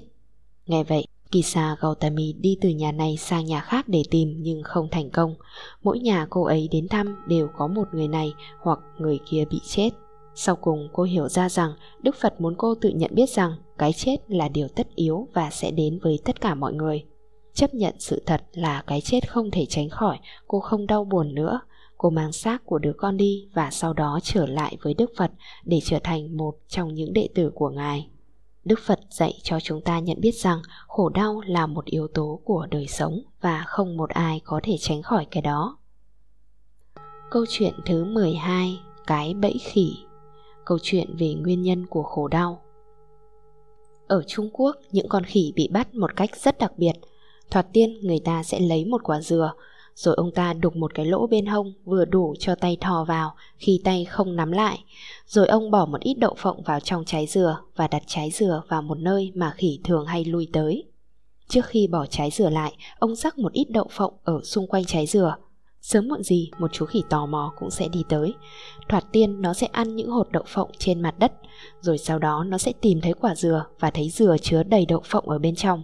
Nghe 0.65 0.83
vậy, 0.83 1.07
Kisa 1.33 1.75
Gautami 1.79 2.33
đi 2.33 2.57
từ 2.61 2.69
nhà 2.69 2.91
này 2.91 3.17
sang 3.17 3.45
nhà 3.45 3.59
khác 3.59 3.85
để 3.87 4.03
tìm 4.11 4.35
nhưng 4.39 4.63
không 4.63 4.87
thành 4.91 5.09
công. 5.09 5.35
Mỗi 5.83 5.99
nhà 5.99 6.27
cô 6.29 6.43
ấy 6.43 6.69
đến 6.71 6.87
thăm 6.87 7.15
đều 7.27 7.47
có 7.57 7.67
một 7.67 7.87
người 7.93 8.07
này 8.07 8.33
hoặc 8.61 8.79
người 8.97 9.19
kia 9.29 9.45
bị 9.49 9.59
chết. 9.65 9.89
Sau 10.35 10.55
cùng, 10.55 10.89
cô 10.93 11.03
hiểu 11.03 11.29
ra 11.29 11.49
rằng 11.49 11.73
Đức 12.01 12.15
Phật 12.21 12.41
muốn 12.41 12.55
cô 12.57 12.75
tự 12.75 12.89
nhận 12.89 13.11
biết 13.15 13.29
rằng 13.29 13.51
cái 13.77 13.93
chết 13.93 14.17
là 14.27 14.49
điều 14.49 14.67
tất 14.67 14.87
yếu 14.95 15.27
và 15.33 15.49
sẽ 15.49 15.71
đến 15.71 15.99
với 16.03 16.19
tất 16.25 16.41
cả 16.41 16.55
mọi 16.55 16.73
người 16.73 17.03
chấp 17.53 17.73
nhận 17.73 17.93
sự 17.99 18.23
thật 18.25 18.43
là 18.53 18.83
cái 18.87 19.01
chết 19.01 19.31
không 19.31 19.51
thể 19.51 19.65
tránh 19.65 19.89
khỏi, 19.89 20.17
cô 20.47 20.59
không 20.59 20.87
đau 20.87 21.03
buồn 21.05 21.35
nữa 21.35 21.59
cô 22.03 22.09
mang 22.09 22.31
xác 22.31 22.65
của 22.65 22.79
đứa 22.79 22.93
con 22.97 23.17
đi 23.17 23.47
và 23.53 23.69
sau 23.71 23.93
đó 23.93 24.19
trở 24.23 24.45
lại 24.45 24.77
với 24.81 24.93
đức 24.93 25.11
phật 25.17 25.31
để 25.63 25.79
trở 25.83 25.99
thành 26.03 26.37
một 26.37 26.55
trong 26.67 26.93
những 26.93 27.13
đệ 27.13 27.27
tử 27.35 27.51
của 27.55 27.69
ngài 27.69 28.07
đức 28.65 28.79
phật 28.79 28.99
dạy 29.09 29.33
cho 29.43 29.59
chúng 29.59 29.81
ta 29.81 29.99
nhận 29.99 30.21
biết 30.21 30.35
rằng 30.35 30.61
khổ 30.87 31.09
đau 31.09 31.41
là 31.45 31.67
một 31.67 31.85
yếu 31.85 32.07
tố 32.07 32.39
của 32.43 32.67
đời 32.71 32.87
sống 32.87 33.21
và 33.41 33.63
không 33.67 33.97
một 33.97 34.09
ai 34.09 34.41
có 34.43 34.59
thể 34.63 34.77
tránh 34.79 35.01
khỏi 35.01 35.27
cái 35.31 35.41
đó. 35.41 35.77
Câu 37.31 37.45
chuyện 37.49 37.73
thứ 37.85 38.05
12 38.05 38.79
cái 39.07 39.33
bẫy 39.33 39.55
khỉ. 39.61 39.93
Câu 40.65 40.77
chuyện 40.81 41.15
về 41.19 41.33
nguyên 41.33 41.61
nhân 41.61 41.85
của 41.85 42.03
khổ 42.03 42.27
đau. 42.27 42.61
Ở 44.07 44.23
Trung 44.27 44.49
Quốc, 44.53 44.75
những 44.91 45.09
con 45.09 45.23
khỉ 45.23 45.53
bị 45.55 45.67
bắt 45.67 45.93
một 45.93 46.15
cách 46.15 46.35
rất 46.35 46.57
đặc 46.57 46.71
biệt. 46.77 46.93
Thoạt 47.51 47.67
tiên 47.73 47.99
người 48.01 48.19
ta 48.19 48.43
sẽ 48.43 48.59
lấy 48.59 48.85
một 48.85 49.01
quả 49.03 49.21
dừa 49.21 49.53
rồi 49.95 50.15
ông 50.15 50.31
ta 50.31 50.53
đục 50.53 50.75
một 50.75 50.93
cái 50.93 51.05
lỗ 51.05 51.27
bên 51.27 51.45
hông 51.45 51.73
Vừa 51.85 52.05
đủ 52.05 52.35
cho 52.39 52.55
tay 52.55 52.77
thò 52.81 53.03
vào, 53.03 53.35
Khi 53.57 53.81
tay 53.83 54.05
không 54.05 54.35
nắm 54.35 54.51
lại. 54.51 54.83
Rồi 55.27 55.47
ông 55.47 55.71
bỏ 55.71 55.85
một 55.85 56.01
ít 56.01 56.13
đậu 56.13 56.35
phộng 56.37 56.63
vào 56.63 56.79
trong 56.79 57.05
trái 57.05 57.27
dừa 57.27 57.59
Và 57.75 57.87
đặt 57.87 58.03
trái 58.07 58.31
dừa 58.31 58.63
vào 58.67 58.81
một 58.81 58.97
nơi 58.97 59.31
mà 59.35 59.51
khỉ 59.57 59.79
thường 59.83 60.05
hay 60.05 60.25
lui 60.25 60.47
tới. 60.53 60.83
Trước 61.47 61.65
khi 61.65 61.87
bỏ 61.87 62.05
trái 62.05 62.29
dừa 62.31 62.49
lại, 62.49 62.73
Ông 62.99 63.15
rắc 63.15 63.37
một 63.37 63.53
ít 63.53 63.65
đậu 63.69 63.87
phộng 63.91 64.13
ở 64.23 64.41
xung 64.43 64.67
quanh 64.67 64.85
trái 64.85 65.05
dừa. 65.05 65.35
Sớm 65.81 66.07
muộn 66.07 66.23
gì, 66.23 66.51
một 66.59 66.73
chú 66.73 66.85
khỉ 66.85 67.03
tò 67.09 67.25
mò 67.25 67.53
cũng 67.59 67.71
sẽ 67.71 67.87
đi 67.87 68.03
tới. 68.09 68.33
Thoạt 68.89 69.03
tiên, 69.11 69.41
nó 69.41 69.53
sẽ 69.53 69.67
ăn 69.67 69.95
những 69.95 70.09
hột 70.09 70.31
đậu 70.31 70.43
phộng 70.47 70.69
trên 70.77 71.01
mặt 71.01 71.19
đất. 71.19 71.33
Rồi 71.81 71.97
sau 71.97 72.19
đó, 72.19 72.43
nó 72.43 72.57
sẽ 72.57 72.73
tìm 72.81 73.01
thấy 73.01 73.13
quả 73.13 73.35
dừa 73.35 73.65
Và 73.79 73.91
thấy 73.91 74.09
dừa 74.09 74.37
chứa 74.41 74.63
đầy 74.63 74.85
đậu 74.85 75.01
phộng 75.05 75.29
ở 75.29 75.39
bên 75.39 75.55
trong 75.55 75.83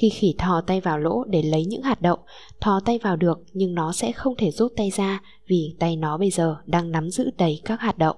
khi 0.00 0.08
khỉ 0.08 0.34
thò 0.38 0.60
tay 0.60 0.80
vào 0.80 0.98
lỗ 0.98 1.24
để 1.24 1.42
lấy 1.42 1.64
những 1.64 1.82
hạt 1.82 2.02
đậu, 2.02 2.18
thò 2.60 2.80
tay 2.80 2.98
vào 2.98 3.16
được 3.16 3.38
nhưng 3.52 3.74
nó 3.74 3.92
sẽ 3.92 4.12
không 4.12 4.34
thể 4.38 4.50
rút 4.50 4.72
tay 4.76 4.90
ra 4.90 5.20
vì 5.46 5.74
tay 5.78 5.96
nó 5.96 6.18
bây 6.18 6.30
giờ 6.30 6.56
đang 6.66 6.90
nắm 6.90 7.10
giữ 7.10 7.30
đầy 7.38 7.60
các 7.64 7.80
hạt 7.80 7.98
đậu. 7.98 8.14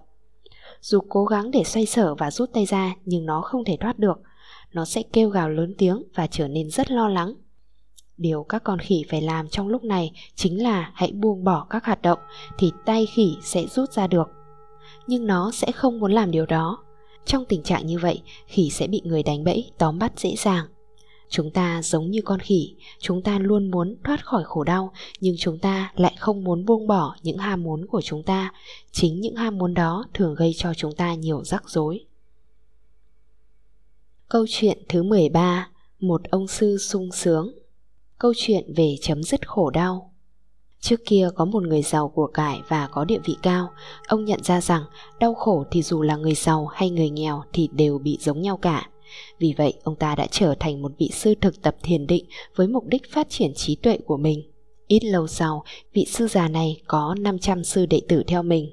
Dù 0.80 1.00
cố 1.08 1.24
gắng 1.24 1.50
để 1.50 1.64
xoay 1.64 1.86
sở 1.86 2.14
và 2.14 2.30
rút 2.30 2.52
tay 2.52 2.64
ra 2.64 2.94
nhưng 3.04 3.26
nó 3.26 3.40
không 3.40 3.64
thể 3.64 3.76
thoát 3.80 3.98
được. 3.98 4.20
Nó 4.72 4.84
sẽ 4.84 5.02
kêu 5.12 5.28
gào 5.28 5.50
lớn 5.50 5.74
tiếng 5.78 6.02
và 6.14 6.26
trở 6.26 6.48
nên 6.48 6.70
rất 6.70 6.90
lo 6.90 7.08
lắng. 7.08 7.34
Điều 8.16 8.42
các 8.42 8.64
con 8.64 8.78
khỉ 8.78 9.04
phải 9.10 9.20
làm 9.20 9.48
trong 9.48 9.68
lúc 9.68 9.84
này 9.84 10.12
chính 10.34 10.62
là 10.62 10.90
hãy 10.94 11.12
buông 11.12 11.44
bỏ 11.44 11.66
các 11.70 11.84
hạt 11.84 12.02
đậu 12.02 12.16
thì 12.58 12.72
tay 12.84 13.06
khỉ 13.06 13.36
sẽ 13.42 13.66
rút 13.66 13.92
ra 13.92 14.06
được. 14.06 14.28
Nhưng 15.06 15.26
nó 15.26 15.50
sẽ 15.50 15.72
không 15.72 16.00
muốn 16.00 16.12
làm 16.12 16.30
điều 16.30 16.46
đó. 16.46 16.78
Trong 17.24 17.44
tình 17.44 17.62
trạng 17.62 17.86
như 17.86 17.98
vậy, 17.98 18.22
khỉ 18.46 18.70
sẽ 18.70 18.86
bị 18.86 19.00
người 19.04 19.22
đánh 19.22 19.44
bẫy 19.44 19.70
tóm 19.78 19.98
bắt 19.98 20.12
dễ 20.16 20.34
dàng. 20.36 20.66
Chúng 21.32 21.50
ta 21.50 21.80
giống 21.82 22.10
như 22.10 22.20
con 22.24 22.40
khỉ, 22.40 22.74
chúng 23.00 23.22
ta 23.22 23.38
luôn 23.38 23.70
muốn 23.70 23.96
thoát 24.04 24.24
khỏi 24.24 24.44
khổ 24.44 24.64
đau, 24.64 24.92
nhưng 25.20 25.34
chúng 25.38 25.58
ta 25.58 25.92
lại 25.96 26.14
không 26.18 26.44
muốn 26.44 26.64
buông 26.64 26.86
bỏ 26.86 27.16
những 27.22 27.38
ham 27.38 27.62
muốn 27.62 27.86
của 27.86 28.00
chúng 28.00 28.22
ta. 28.22 28.52
Chính 28.90 29.20
những 29.20 29.34
ham 29.34 29.58
muốn 29.58 29.74
đó 29.74 30.04
thường 30.14 30.34
gây 30.34 30.52
cho 30.56 30.74
chúng 30.74 30.94
ta 30.94 31.14
nhiều 31.14 31.44
rắc 31.44 31.70
rối. 31.70 32.04
Câu 34.28 34.46
chuyện 34.48 34.78
thứ 34.88 35.02
13 35.02 35.68
Một 36.00 36.22
ông 36.30 36.48
sư 36.48 36.78
sung 36.78 37.12
sướng 37.12 37.54
Câu 38.18 38.32
chuyện 38.36 38.74
về 38.76 38.96
chấm 39.00 39.22
dứt 39.22 39.48
khổ 39.48 39.70
đau 39.70 40.12
Trước 40.80 41.00
kia 41.06 41.28
có 41.34 41.44
một 41.44 41.62
người 41.62 41.82
giàu 41.82 42.08
của 42.08 42.26
cải 42.26 42.62
và 42.68 42.86
có 42.86 43.04
địa 43.04 43.18
vị 43.24 43.36
cao, 43.42 43.70
ông 44.06 44.24
nhận 44.24 44.42
ra 44.42 44.60
rằng 44.60 44.84
đau 45.20 45.34
khổ 45.34 45.64
thì 45.70 45.82
dù 45.82 46.02
là 46.02 46.16
người 46.16 46.34
giàu 46.34 46.66
hay 46.66 46.90
người 46.90 47.10
nghèo 47.10 47.42
thì 47.52 47.68
đều 47.72 47.98
bị 47.98 48.18
giống 48.20 48.42
nhau 48.42 48.56
cả. 48.56 48.88
Vì 49.38 49.54
vậy, 49.56 49.72
ông 49.82 49.96
ta 49.96 50.14
đã 50.14 50.26
trở 50.30 50.54
thành 50.60 50.82
một 50.82 50.92
vị 50.98 51.10
sư 51.12 51.34
thực 51.40 51.62
tập 51.62 51.76
thiền 51.82 52.06
định 52.06 52.24
với 52.56 52.68
mục 52.68 52.86
đích 52.86 53.10
phát 53.10 53.26
triển 53.30 53.54
trí 53.54 53.76
tuệ 53.76 53.98
của 54.06 54.16
mình. 54.16 54.42
Ít 54.86 55.04
lâu 55.04 55.26
sau, 55.26 55.64
vị 55.92 56.06
sư 56.08 56.26
già 56.28 56.48
này 56.48 56.76
có 56.86 57.14
500 57.20 57.64
sư 57.64 57.86
đệ 57.86 58.00
tử 58.08 58.22
theo 58.26 58.42
mình. 58.42 58.72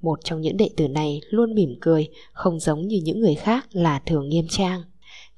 Một 0.00 0.18
trong 0.24 0.40
những 0.40 0.56
đệ 0.56 0.70
tử 0.76 0.88
này 0.88 1.20
luôn 1.30 1.54
mỉm 1.54 1.74
cười, 1.80 2.08
không 2.32 2.60
giống 2.60 2.88
như 2.88 3.00
những 3.04 3.20
người 3.20 3.34
khác 3.34 3.66
là 3.72 3.98
thường 4.06 4.28
nghiêm 4.28 4.46
trang. 4.48 4.82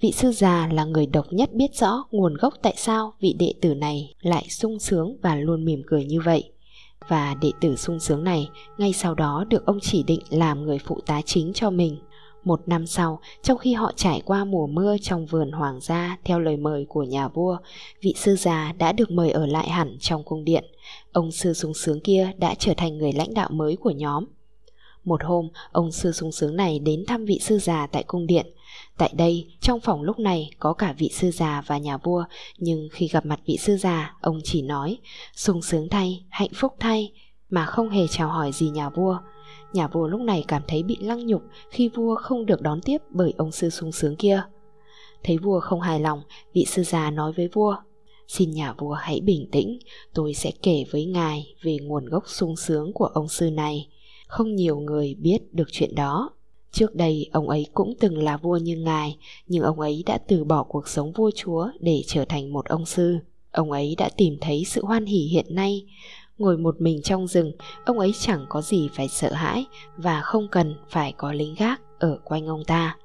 vị 0.01 0.13
sư 0.13 0.33
già 0.33 0.69
là 0.73 0.85
người 0.85 1.07
độc 1.07 1.27
nhất 1.31 1.53
biết 1.53 1.75
rõ 1.75 2.05
nguồn 2.11 2.35
gốc 2.35 2.55
tại 2.63 2.75
sao 2.77 3.15
vị 3.21 3.35
đệ 3.39 3.55
tử 3.61 3.75
này 3.75 4.15
lại 4.21 4.47
sung 4.49 4.79
sướng 4.79 5.17
và 5.23 5.37
luôn 5.37 5.65
mỉm 5.65 5.83
cười 5.87 6.05
như 6.05 6.21
vậy. 6.21 6.51
Và 7.09 7.35
đệ 7.41 7.51
tử 7.61 7.77
sung 7.77 8.01
sướng 8.01 8.25
này 8.25 8.49
ngay 8.79 8.93
sau 8.93 9.15
đó 9.15 9.45
được 9.49 9.67
ông 9.67 9.79
chỉ 9.83 10.03
định 10.03 10.21
làm 10.31 10.63
người 10.63 10.79
phụ 10.79 11.01
tá 11.07 11.21
chính 11.27 11.53
cho 11.53 11.71
mình. 11.71 11.97
Một 12.45 12.69
năm 12.69 12.87
sau, 12.87 13.21
trong 13.43 13.59
khi 13.59 13.73
họ 13.73 13.93
trải 13.97 14.23
qua 14.25 14.45
mùa 14.45 14.67
mưa 14.67 14.97
trong 15.03 15.27
vườn 15.27 15.53
hoàng 15.53 15.81
gia 15.81 16.19
theo 16.25 16.41
lời 16.41 16.57
mời 16.57 16.87
của 16.89 17.03
nhà 17.03 17.29
vua, 17.29 17.59
vị 18.01 18.15
sư 18.17 18.37
già 18.37 18.73
đã 18.79 18.93
được 18.93 19.11
mời 19.11 19.31
ở 19.31 19.47
lại 19.47 19.69
hẳn 19.69 19.97
trong 20.01 20.25
cung 20.25 20.45
điện. 20.45 20.65
Ông 21.13 21.31
sư 21.31 21.53
sung 21.53 21.75
sướng 21.75 22.01
kia 22.01 22.33
đã 22.39 22.55
trở 22.55 22.75
thành 22.77 22.99
người 22.99 23.13
lãnh 23.13 23.35
đạo 23.35 23.49
mới 23.53 23.77
của 23.77 23.91
nhóm. 23.91 24.25
Một 25.05 25.25
hôm, 25.25 25.49
ông 25.73 25.93
sư 25.93 26.13
sung 26.13 26.33
sướng 26.33 26.57
này 26.57 26.79
đến 26.79 27.05
thăm 27.07 27.25
vị 27.25 27.39
sư 27.43 27.59
già 27.59 27.87
tại 27.87 28.03
cung 28.03 28.27
điện. 28.27 28.47
Tại 28.99 29.11
đây, 29.17 29.47
trong 29.61 29.81
phòng 29.81 30.03
lúc 30.03 30.19
này 30.19 30.51
có 30.59 30.73
cả 30.73 30.95
vị 30.99 31.11
sư 31.13 31.31
già 31.31 31.63
và 31.67 31.79
nhà 31.79 31.97
vua, 31.97 32.25
nhưng 32.59 32.89
khi 32.93 33.09
gặp 33.09 33.27
mặt 33.27 33.41
vị 33.47 33.57
sư 33.57 33.77
già, 33.77 34.15
ông 34.21 34.41
chỉ 34.45 34.63
nói 34.63 34.99
sung 35.35 35.63
sướng 35.63 35.89
thay, 35.89 36.25
hạnh 36.29 36.51
phúc 36.55 36.75
thay, 36.81 37.13
mà 37.51 37.67
không 37.67 37.91
hề 37.91 38.07
chào 38.07 38.29
hỏi 38.29 38.53
gì 38.53 38.71
nhà 38.71 38.89
vua. 38.89 39.19
Nhà 39.73 39.89
vua 39.89 40.09
lúc 40.09 40.21
này 40.21 40.45
cảm 40.49 40.63
thấy 40.69 40.83
bị 40.83 40.97
lăng 41.01 41.27
nhục 41.27 41.43
khi 41.71 41.89
vua 41.89 42.15
không 42.15 42.47
được 42.47 42.61
đón 42.61 42.81
tiếp 42.81 42.99
bởi 43.11 43.35
ông 43.37 43.53
sư 43.53 43.71
sung 43.71 43.93
sướng 43.93 44.17
kia. 44.17 44.43
Thấy 45.25 45.39
vua 45.39 45.61
không 45.61 45.81
hài 45.81 46.01
lòng, 46.01 46.23
vị 46.53 46.65
sư 46.65 46.83
già 46.83 47.11
nói 47.11 47.33
với 47.33 47.49
vua 47.49 47.77
Xin 48.29 48.51
nhà 48.51 48.75
vua 48.79 48.93
hãy 48.93 49.21
bình 49.21 49.49
tĩnh, 49.53 49.79
tôi 50.15 50.35
sẽ 50.35 50.51
kể 50.63 50.85
với 50.91 51.05
ngài 51.05 51.55
về 51.63 51.77
nguồn 51.83 52.07
gốc 52.07 52.25
sung 52.27 52.57
sướng 52.57 52.93
của 52.93 53.05
ông 53.05 53.29
sư 53.29 53.51
này. 53.51 53.89
Không 54.27 54.55
nhiều 54.55 54.81
người 54.81 55.15
biết 55.15 55.39
được 55.55 55.69
chuyện 55.73 55.95
đó. 55.95 56.31
Trước 56.73 56.95
đây 56.95 57.29
ông 57.33 57.49
ấy 57.49 57.67
cũng 57.75 57.95
từng 58.01 58.19
là 58.19 58.37
vua 58.37 58.57
như 58.57 58.77
ngài, 58.77 59.17
nhưng 59.47 59.63
ông 59.63 59.81
ấy 59.81 60.03
đã 60.07 60.19
từ 60.19 60.45
bỏ 60.45 60.63
cuộc 60.63 60.89
sống 60.89 61.13
vua 61.13 61.31
chúa 61.35 61.69
để 61.81 62.03
trở 62.07 62.25
thành 62.25 62.53
một 62.53 62.67
ông 62.67 62.87
sư. 62.87 63.19
Ông 63.51 63.71
ấy 63.71 63.95
đã 63.99 64.11
tìm 64.17 64.37
thấy 64.41 64.65
sự 64.67 64.85
hoan 64.85 65.07
hỉ 65.07 65.19
hiện 65.19 65.47
nay. 65.49 65.87
Ngồi 66.43 66.59
một 66.59 66.81
mình 66.81 67.03
trong 67.03 67.27
rừng, 67.27 67.53
ông 67.85 67.99
ấy 67.99 68.13
chẳng 68.21 68.47
có 68.49 68.63
gì 68.63 68.89
phải 68.93 69.09
sợ 69.09 69.33
hãi 69.33 69.65
và 69.97 70.21
không 70.21 70.49
cần 70.49 70.75
phải 70.89 71.13
có 71.13 71.33
lính 71.33 71.55
gác 71.59 71.81
ở 71.99 72.19
quanh 72.25 72.47
ông 72.47 72.65
ta. 72.65 72.97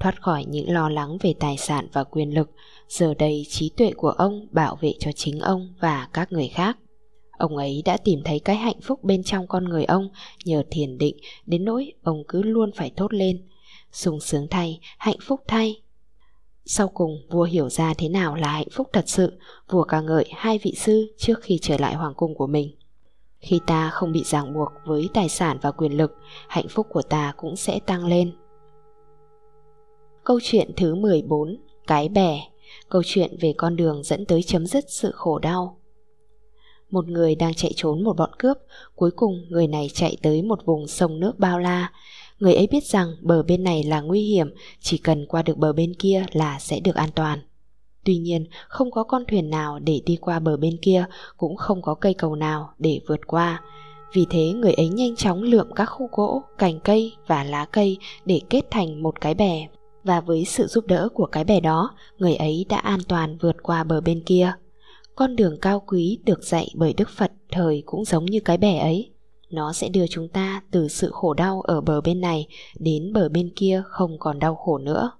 Thoát 0.00 0.22
khỏi 0.22 0.44
những 0.44 0.70
lo 0.72 0.88
lắng 0.88 1.18
về 1.20 1.34
tài 1.40 1.56
sản 1.56 1.88
và 1.92 2.04
quyền 2.04 2.34
lực, 2.34 2.50
giờ 2.88 3.14
đây 3.14 3.46
trí 3.48 3.70
tuệ 3.76 3.92
của 3.96 4.10
ông 4.10 4.46
bảo 4.50 4.78
vệ 4.80 4.94
cho 4.98 5.12
chính 5.12 5.40
ông 5.40 5.74
và 5.80 6.08
các 6.12 6.32
người 6.32 6.48
khác. 6.48 6.78
Ông 7.38 7.56
ấy 7.56 7.82
đã 7.84 7.96
tìm 7.96 8.20
thấy 8.24 8.40
cái 8.40 8.56
hạnh 8.56 8.80
phúc 8.82 9.04
bên 9.04 9.22
trong 9.22 9.46
con 9.46 9.64
người 9.64 9.84
ông 9.84 10.08
nhờ 10.44 10.62
thiền 10.70 10.98
định 10.98 11.16
đến 11.46 11.64
nỗi 11.64 11.92
ông 12.02 12.22
cứ 12.28 12.42
luôn 12.42 12.70
phải 12.76 12.92
thốt 12.96 13.14
lên. 13.14 13.48
sung 13.92 14.20
sướng 14.20 14.46
thay, 14.50 14.80
hạnh 14.98 15.18
phúc 15.22 15.40
thay. 15.48 15.82
Sau 16.64 16.88
cùng 16.88 17.26
vua 17.30 17.42
hiểu 17.42 17.68
ra 17.68 17.94
thế 17.98 18.08
nào 18.08 18.34
là 18.34 18.48
hạnh 18.48 18.68
phúc 18.72 18.88
thật 18.92 19.04
sự, 19.06 19.38
vua 19.70 19.84
ca 19.84 20.00
ngợi 20.00 20.24
hai 20.34 20.58
vị 20.58 20.74
sư 20.76 21.14
trước 21.16 21.40
khi 21.42 21.58
trở 21.62 21.76
lại 21.78 21.94
hoàng 21.94 22.14
cung 22.14 22.34
của 22.34 22.46
mình. 22.46 22.76
Khi 23.40 23.60
ta 23.66 23.90
không 23.90 24.12
bị 24.12 24.22
ràng 24.24 24.54
buộc 24.54 24.72
với 24.84 25.08
tài 25.14 25.28
sản 25.28 25.58
và 25.62 25.70
quyền 25.70 25.96
lực, 25.96 26.16
hạnh 26.48 26.68
phúc 26.68 26.86
của 26.90 27.02
ta 27.02 27.32
cũng 27.36 27.56
sẽ 27.56 27.80
tăng 27.86 28.06
lên. 28.06 28.32
Câu 30.24 30.38
chuyện 30.42 30.70
thứ 30.76 30.94
14 30.94 31.56
Cái 31.86 32.08
bè 32.08 32.40
Câu 32.88 33.02
chuyện 33.04 33.36
về 33.40 33.54
con 33.56 33.76
đường 33.76 34.02
dẫn 34.02 34.26
tới 34.26 34.42
chấm 34.42 34.66
dứt 34.66 34.84
sự 34.88 35.12
khổ 35.14 35.38
đau 35.38 35.82
một 36.92 37.08
người 37.08 37.34
đang 37.34 37.54
chạy 37.54 37.72
trốn 37.76 38.04
một 38.04 38.16
bọn 38.16 38.30
cướp, 38.38 38.58
cuối 38.94 39.10
cùng 39.10 39.46
người 39.48 39.66
này 39.66 39.90
chạy 39.94 40.16
tới 40.22 40.42
một 40.42 40.64
vùng 40.64 40.86
sông 40.86 41.20
nước 41.20 41.38
bao 41.38 41.58
la. 41.58 41.92
Người 42.42 42.54
ấy 42.54 42.66
biết 42.66 42.84
rằng 42.84 43.08
bờ 43.20 43.42
bên 43.42 43.64
này 43.64 43.82
là 43.82 44.00
nguy 44.00 44.20
hiểm, 44.20 44.54
chỉ 44.80 44.98
cần 44.98 45.26
qua 45.26 45.42
được 45.42 45.58
bờ 45.58 45.72
bên 45.72 45.94
kia 45.94 46.24
là 46.32 46.58
sẽ 46.58 46.80
được 46.80 46.94
an 46.94 47.08
toàn. 47.14 47.38
Tuy 48.04 48.16
nhiên, 48.16 48.46
không 48.68 48.90
có 48.90 49.02
con 49.04 49.24
thuyền 49.28 49.50
nào 49.50 49.78
để 49.78 50.00
đi 50.06 50.16
qua 50.16 50.38
bờ 50.38 50.56
bên 50.56 50.76
kia, 50.82 51.04
cũng 51.36 51.56
không 51.56 51.82
có 51.82 51.94
cây 51.94 52.14
cầu 52.14 52.34
nào 52.34 52.70
để 52.78 53.00
vượt 53.08 53.26
qua. 53.26 53.62
Vì 54.12 54.26
thế 54.30 54.52
người 54.52 54.72
ấy 54.72 54.88
nhanh 54.88 55.16
chóng 55.16 55.42
lượm 55.42 55.72
các 55.76 55.84
khúc 55.84 56.10
gỗ, 56.12 56.42
cành 56.58 56.80
cây 56.80 57.12
và 57.26 57.44
lá 57.44 57.64
cây 57.64 57.96
để 58.24 58.40
kết 58.50 58.62
thành 58.70 59.02
một 59.02 59.20
cái 59.20 59.34
bè. 59.34 59.68
Và 60.04 60.20
với 60.20 60.44
sự 60.44 60.66
giúp 60.66 60.86
đỡ 60.86 61.08
của 61.14 61.26
cái 61.26 61.44
bè 61.44 61.60
đó, 61.60 61.90
người 62.18 62.34
ấy 62.34 62.66
đã 62.68 62.76
an 62.78 63.00
toàn 63.08 63.38
vượt 63.40 63.56
qua 63.62 63.84
bờ 63.84 64.00
bên 64.00 64.22
kia. 64.26 64.52
Con 65.16 65.36
đường 65.36 65.56
cao 65.60 65.82
quý 65.86 66.18
được 66.24 66.44
dạy 66.44 66.68
bởi 66.74 66.94
Đức 66.96 67.08
Phật 67.16 67.32
thời 67.50 67.82
cũng 67.86 68.04
giống 68.04 68.24
như 68.24 68.40
cái 68.40 68.56
bè 68.58 68.78
ấy. 68.78 69.11
Nó 69.52 69.72
sẽ 69.72 69.88
đưa 69.88 70.06
chúng 70.06 70.28
ta 70.28 70.62
từ 70.70 70.88
sự 70.88 71.10
khổ 71.12 71.34
đau 71.34 71.60
ở 71.60 71.80
bờ 71.80 72.00
bên 72.00 72.20
này 72.20 72.46
đến 72.78 73.12
bờ 73.12 73.28
bên 73.28 73.50
kia 73.56 73.82
không 73.86 74.18
còn 74.18 74.38
đau 74.38 74.54
khổ 74.54 74.78
nữa. 74.78 75.10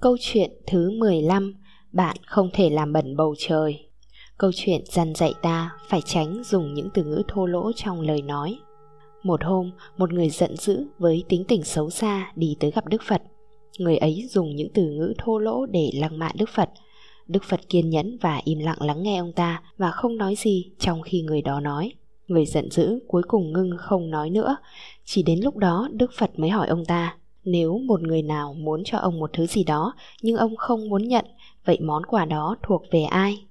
Câu 0.00 0.16
chuyện 0.20 0.50
thứ 0.66 0.90
15 0.90 1.54
Bạn 1.92 2.16
không 2.26 2.50
thể 2.52 2.70
làm 2.70 2.92
bẩn 2.92 3.16
bầu 3.16 3.34
trời 3.38 3.88
Câu 4.38 4.50
chuyện 4.54 4.82
dằn 4.86 5.14
dạy 5.14 5.34
ta 5.42 5.70
phải 5.88 6.00
tránh 6.04 6.42
dùng 6.44 6.74
những 6.74 6.88
từ 6.94 7.04
ngữ 7.04 7.22
thô 7.28 7.46
lỗ 7.46 7.72
trong 7.72 8.00
lời 8.00 8.22
nói. 8.22 8.58
Một 9.22 9.44
hôm, 9.44 9.70
một 9.96 10.12
người 10.12 10.30
giận 10.30 10.56
dữ 10.56 10.86
với 10.98 11.24
tính 11.28 11.44
tình 11.48 11.64
xấu 11.64 11.90
xa 11.90 12.32
đi 12.36 12.56
tới 12.60 12.70
gặp 12.70 12.86
Đức 12.86 13.02
Phật. 13.08 13.22
Người 13.78 13.96
ấy 13.96 14.28
dùng 14.30 14.56
những 14.56 14.68
từ 14.74 14.82
ngữ 14.82 15.14
thô 15.18 15.38
lỗ 15.38 15.66
để 15.66 15.90
lăng 15.94 16.18
mạ 16.18 16.30
Đức 16.38 16.48
Phật– 16.54 16.70
Đức 17.30 17.44
Phật 17.44 17.68
kiên 17.68 17.90
nhẫn 17.90 18.18
và 18.20 18.40
im 18.44 18.58
lặng 18.58 18.82
lắng 18.82 19.02
nghe 19.02 19.18
ông 19.18 19.32
ta 19.32 19.62
và 19.76 19.90
không 19.90 20.16
nói 20.16 20.34
gì 20.38 20.70
trong 20.78 21.02
khi 21.02 21.22
người 21.22 21.42
đó 21.42 21.60
nói. 21.60 21.92
Người 22.30 22.46
giận 22.46 22.70
dữ 22.70 22.98
cuối 23.08 23.22
cùng 23.28 23.52
ngưng 23.52 23.70
không 23.78 24.10
nói 24.10 24.30
nữa. 24.30 24.56
Chỉ 25.04 25.22
đến 25.22 25.40
lúc 25.40 25.56
đó 25.56 25.88
Đức 25.92 26.10
Phật 26.18 26.38
mới 26.38 26.50
hỏi 26.50 26.68
ông 26.68 26.84
ta, 26.84 27.16
nếu 27.44 27.78
một 27.78 28.02
người 28.02 28.22
nào 28.22 28.54
muốn 28.54 28.82
cho 28.84 28.98
ông 28.98 29.18
một 29.18 29.30
thứ 29.32 29.46
gì 29.46 29.64
đó 29.64 29.94
nhưng 30.22 30.36
ông 30.36 30.56
không 30.56 30.88
muốn 30.88 31.08
nhận, 31.08 31.24
vậy 31.64 31.78
món 31.80 32.06
quà 32.06 32.24
đó 32.24 32.56
thuộc 32.62 32.82
về 32.90 33.02
ai? 33.02 33.46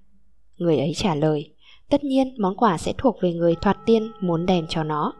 Người 0.58 0.78
ấy 0.78 0.94
trả 0.96 1.16
lời, 1.16 1.54
tất 1.90 2.04
nhiên 2.04 2.36
món 2.38 2.56
quà 2.56 2.78
sẽ 2.78 2.94
thuộc 2.98 3.18
về 3.22 3.34
người 3.34 3.56
thoạt 3.62 3.78
tiên 3.86 4.12
muốn 4.22 4.46
đem 4.46 4.66
cho 4.70 4.84
nó. 4.84 5.14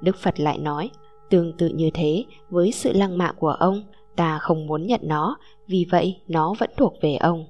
Đức 0.00 0.16
Phật 0.16 0.40
lại 0.40 0.58
nói, 0.58 0.90
tương 1.30 1.52
tự 1.52 1.68
như 1.68 1.90
thế 1.94 2.24
với 2.50 2.72
sự 2.72 2.92
lăng 2.92 3.18
mạ 3.18 3.32
của 3.32 3.50
ông, 3.50 3.82
ta 4.16 4.38
không 4.38 4.66
muốn 4.66 4.86
nhận 4.86 5.00
nó, 5.04 5.36
vì 5.66 5.86
vậy 5.90 6.16
nó 6.28 6.54
vẫn 6.58 6.70
thuộc 6.76 6.94
về 7.02 7.16
ông 7.16 7.46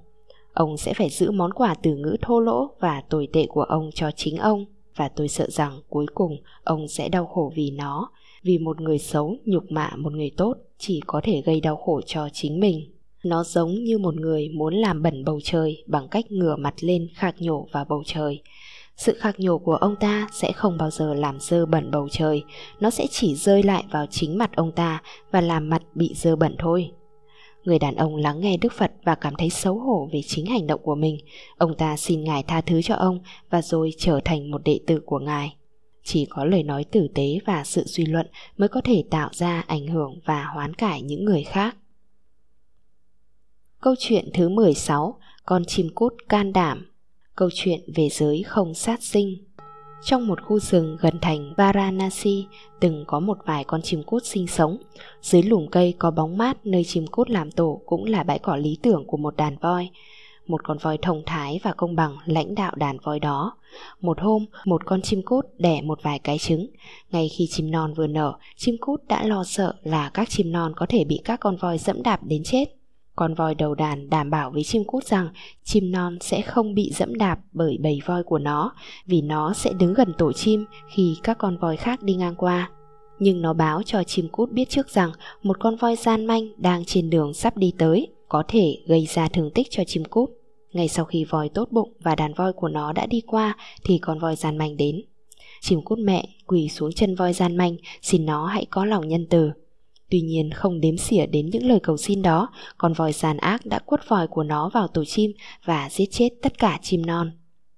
ông 0.54 0.76
sẽ 0.76 0.94
phải 0.94 1.08
giữ 1.08 1.30
món 1.30 1.52
quà 1.52 1.74
từ 1.74 1.96
ngữ 1.96 2.16
thô 2.22 2.40
lỗ 2.40 2.70
và 2.80 3.02
tồi 3.08 3.28
tệ 3.32 3.46
của 3.48 3.62
ông 3.62 3.90
cho 3.94 4.10
chính 4.10 4.36
ông 4.36 4.66
và 5.00 5.08
tôi 5.08 5.28
sợ 5.28 5.46
rằng 5.50 5.80
cuối 5.88 6.06
cùng 6.14 6.36
ông 6.64 6.88
sẽ 6.88 7.08
đau 7.08 7.26
khổ 7.26 7.52
vì 7.56 7.70
nó. 7.70 8.10
Vì 8.42 8.58
một 8.58 8.80
người 8.80 8.98
xấu 8.98 9.36
nhục 9.44 9.72
mạ 9.72 9.90
một 9.96 10.12
người 10.12 10.30
tốt 10.36 10.54
chỉ 10.78 11.00
có 11.06 11.20
thể 11.24 11.42
gây 11.46 11.60
đau 11.60 11.76
khổ 11.76 12.00
cho 12.06 12.28
chính 12.32 12.60
mình. 12.60 12.92
Nó 13.24 13.44
giống 13.44 13.74
như 13.74 13.98
một 13.98 14.14
người 14.14 14.48
muốn 14.48 14.74
làm 14.74 15.02
bẩn 15.02 15.24
bầu 15.24 15.40
trời 15.44 15.84
bằng 15.86 16.08
cách 16.08 16.32
ngửa 16.32 16.56
mặt 16.56 16.74
lên 16.80 17.08
khạc 17.14 17.42
nhổ 17.42 17.68
vào 17.72 17.84
bầu 17.88 18.02
trời. 18.06 18.42
Sự 18.96 19.14
khạc 19.18 19.40
nhổ 19.40 19.58
của 19.58 19.74
ông 19.74 19.96
ta 20.00 20.28
sẽ 20.32 20.52
không 20.52 20.78
bao 20.78 20.90
giờ 20.90 21.14
làm 21.14 21.40
dơ 21.40 21.66
bẩn 21.66 21.90
bầu 21.90 22.08
trời. 22.10 22.42
Nó 22.80 22.90
sẽ 22.90 23.06
chỉ 23.10 23.34
rơi 23.34 23.62
lại 23.62 23.84
vào 23.90 24.06
chính 24.06 24.38
mặt 24.38 24.56
ông 24.56 24.72
ta 24.72 25.02
và 25.30 25.40
làm 25.40 25.70
mặt 25.70 25.82
bị 25.94 26.12
dơ 26.14 26.36
bẩn 26.36 26.54
thôi. 26.58 26.90
Người 27.64 27.78
đàn 27.78 27.94
ông 27.94 28.16
lắng 28.16 28.40
nghe 28.40 28.56
Đức 28.56 28.72
Phật 28.72 28.92
và 29.04 29.14
cảm 29.14 29.34
thấy 29.38 29.50
xấu 29.50 29.78
hổ 29.78 30.08
về 30.12 30.20
chính 30.26 30.46
hành 30.46 30.66
động 30.66 30.80
của 30.82 30.94
mình. 30.94 31.18
Ông 31.56 31.76
ta 31.76 31.96
xin 31.96 32.24
Ngài 32.24 32.42
tha 32.42 32.60
thứ 32.60 32.82
cho 32.82 32.94
ông 32.94 33.20
và 33.50 33.62
rồi 33.62 33.90
trở 33.98 34.20
thành 34.24 34.50
một 34.50 34.60
đệ 34.64 34.80
tử 34.86 35.00
của 35.06 35.18
Ngài. 35.18 35.56
Chỉ 36.04 36.26
có 36.30 36.44
lời 36.44 36.62
nói 36.62 36.84
tử 36.84 37.08
tế 37.14 37.38
và 37.46 37.64
sự 37.64 37.86
suy 37.86 38.06
luận 38.06 38.26
mới 38.56 38.68
có 38.68 38.80
thể 38.84 39.04
tạo 39.10 39.28
ra 39.32 39.60
ảnh 39.60 39.86
hưởng 39.86 40.20
và 40.24 40.44
hoán 40.44 40.74
cải 40.74 41.02
những 41.02 41.24
người 41.24 41.42
khác. 41.42 41.76
Câu 43.80 43.94
chuyện 43.98 44.30
thứ 44.34 44.48
16 44.48 45.18
Con 45.44 45.64
chim 45.64 45.88
cút 45.94 46.14
can 46.28 46.52
đảm 46.52 46.86
Câu 47.36 47.48
chuyện 47.54 47.80
về 47.94 48.08
giới 48.08 48.42
không 48.42 48.74
sát 48.74 49.02
sinh 49.02 49.44
trong 50.02 50.26
một 50.26 50.42
khu 50.42 50.58
rừng 50.58 50.96
gần 51.00 51.18
thành 51.20 51.54
Varanasi 51.56 52.46
từng 52.80 53.04
có 53.06 53.20
một 53.20 53.38
vài 53.46 53.64
con 53.64 53.82
chim 53.82 54.02
cút 54.02 54.24
sinh 54.24 54.46
sống. 54.46 54.76
Dưới 55.22 55.42
lùm 55.42 55.66
cây 55.66 55.94
có 55.98 56.10
bóng 56.10 56.38
mát 56.38 56.66
nơi 56.66 56.84
chim 56.84 57.06
cút 57.06 57.30
làm 57.30 57.50
tổ 57.50 57.80
cũng 57.86 58.04
là 58.04 58.22
bãi 58.22 58.38
cỏ 58.38 58.56
lý 58.56 58.78
tưởng 58.82 59.04
của 59.06 59.16
một 59.16 59.36
đàn 59.36 59.56
voi. 59.56 59.90
Một 60.46 60.64
con 60.64 60.78
voi 60.78 60.98
thông 61.02 61.22
thái 61.26 61.60
và 61.62 61.72
công 61.72 61.96
bằng 61.96 62.16
lãnh 62.24 62.54
đạo 62.54 62.72
đàn 62.76 62.98
voi 62.98 63.20
đó. 63.20 63.56
Một 64.00 64.20
hôm, 64.20 64.46
một 64.64 64.86
con 64.86 65.02
chim 65.02 65.22
cút 65.22 65.46
đẻ 65.58 65.82
một 65.82 66.02
vài 66.02 66.18
cái 66.18 66.38
trứng. 66.38 66.66
Ngay 67.10 67.28
khi 67.28 67.46
chim 67.46 67.70
non 67.70 67.94
vừa 67.94 68.06
nở, 68.06 68.34
chim 68.56 68.76
cút 68.80 69.08
đã 69.08 69.24
lo 69.24 69.44
sợ 69.44 69.74
là 69.82 70.10
các 70.14 70.28
chim 70.28 70.52
non 70.52 70.72
có 70.76 70.86
thể 70.88 71.04
bị 71.04 71.20
các 71.24 71.40
con 71.40 71.56
voi 71.56 71.78
dẫm 71.78 72.02
đạp 72.02 72.20
đến 72.22 72.42
chết. 72.44 72.79
Con 73.20 73.34
voi 73.34 73.54
đầu 73.54 73.74
đàn 73.74 74.10
đảm 74.10 74.30
bảo 74.30 74.50
với 74.50 74.64
chim 74.64 74.84
cút 74.84 75.04
rằng 75.04 75.28
chim 75.64 75.92
non 75.92 76.18
sẽ 76.20 76.42
không 76.42 76.74
bị 76.74 76.92
dẫm 76.94 77.14
đạp 77.14 77.38
bởi 77.52 77.78
bầy 77.80 78.00
voi 78.06 78.22
của 78.22 78.38
nó, 78.38 78.72
vì 79.06 79.22
nó 79.22 79.52
sẽ 79.52 79.72
đứng 79.72 79.94
gần 79.94 80.12
tổ 80.18 80.32
chim 80.32 80.64
khi 80.88 81.16
các 81.22 81.38
con 81.38 81.58
voi 81.58 81.76
khác 81.76 82.02
đi 82.02 82.14
ngang 82.14 82.34
qua. 82.34 82.70
Nhưng 83.18 83.42
nó 83.42 83.52
báo 83.52 83.82
cho 83.82 84.02
chim 84.02 84.28
cút 84.28 84.50
biết 84.50 84.68
trước 84.68 84.88
rằng 84.88 85.12
một 85.42 85.60
con 85.60 85.76
voi 85.76 85.96
gian 85.96 86.26
manh 86.26 86.48
đang 86.56 86.84
trên 86.84 87.10
đường 87.10 87.34
sắp 87.34 87.56
đi 87.56 87.72
tới 87.78 88.08
có 88.28 88.42
thể 88.48 88.76
gây 88.86 89.06
ra 89.06 89.28
thương 89.28 89.50
tích 89.50 89.66
cho 89.70 89.84
chim 89.84 90.04
cút. 90.04 90.30
Ngay 90.72 90.88
sau 90.88 91.04
khi 91.04 91.24
voi 91.24 91.48
tốt 91.48 91.68
bụng 91.70 91.92
và 92.00 92.14
đàn 92.14 92.34
voi 92.34 92.52
của 92.52 92.68
nó 92.68 92.92
đã 92.92 93.06
đi 93.06 93.20
qua 93.26 93.56
thì 93.84 93.98
con 93.98 94.18
voi 94.18 94.36
gian 94.36 94.58
manh 94.58 94.76
đến. 94.76 95.02
Chim 95.60 95.82
cút 95.82 95.98
mẹ 95.98 96.24
quỳ 96.46 96.68
xuống 96.68 96.92
chân 96.92 97.14
voi 97.14 97.32
gian 97.32 97.56
manh, 97.56 97.76
xin 98.02 98.26
nó 98.26 98.46
hãy 98.46 98.66
có 98.70 98.84
lòng 98.84 99.08
nhân 99.08 99.26
từ 99.30 99.50
Tuy 100.10 100.20
nhiên 100.20 100.50
không 100.50 100.80
đếm 100.80 100.96
xỉa 100.96 101.26
đến 101.26 101.50
những 101.50 101.66
lời 101.66 101.80
cầu 101.82 101.96
xin 101.96 102.22
đó, 102.22 102.48
con 102.78 102.92
vòi 102.92 103.12
giàn 103.12 103.36
ác 103.36 103.66
đã 103.66 103.78
quất 103.78 104.08
vòi 104.08 104.26
của 104.26 104.42
nó 104.42 104.70
vào 104.74 104.88
tổ 104.88 105.04
chim 105.04 105.32
và 105.64 105.88
giết 105.90 106.06
chết 106.10 106.28
tất 106.42 106.58
cả 106.58 106.78
chim 106.82 107.06
non. 107.06 107.30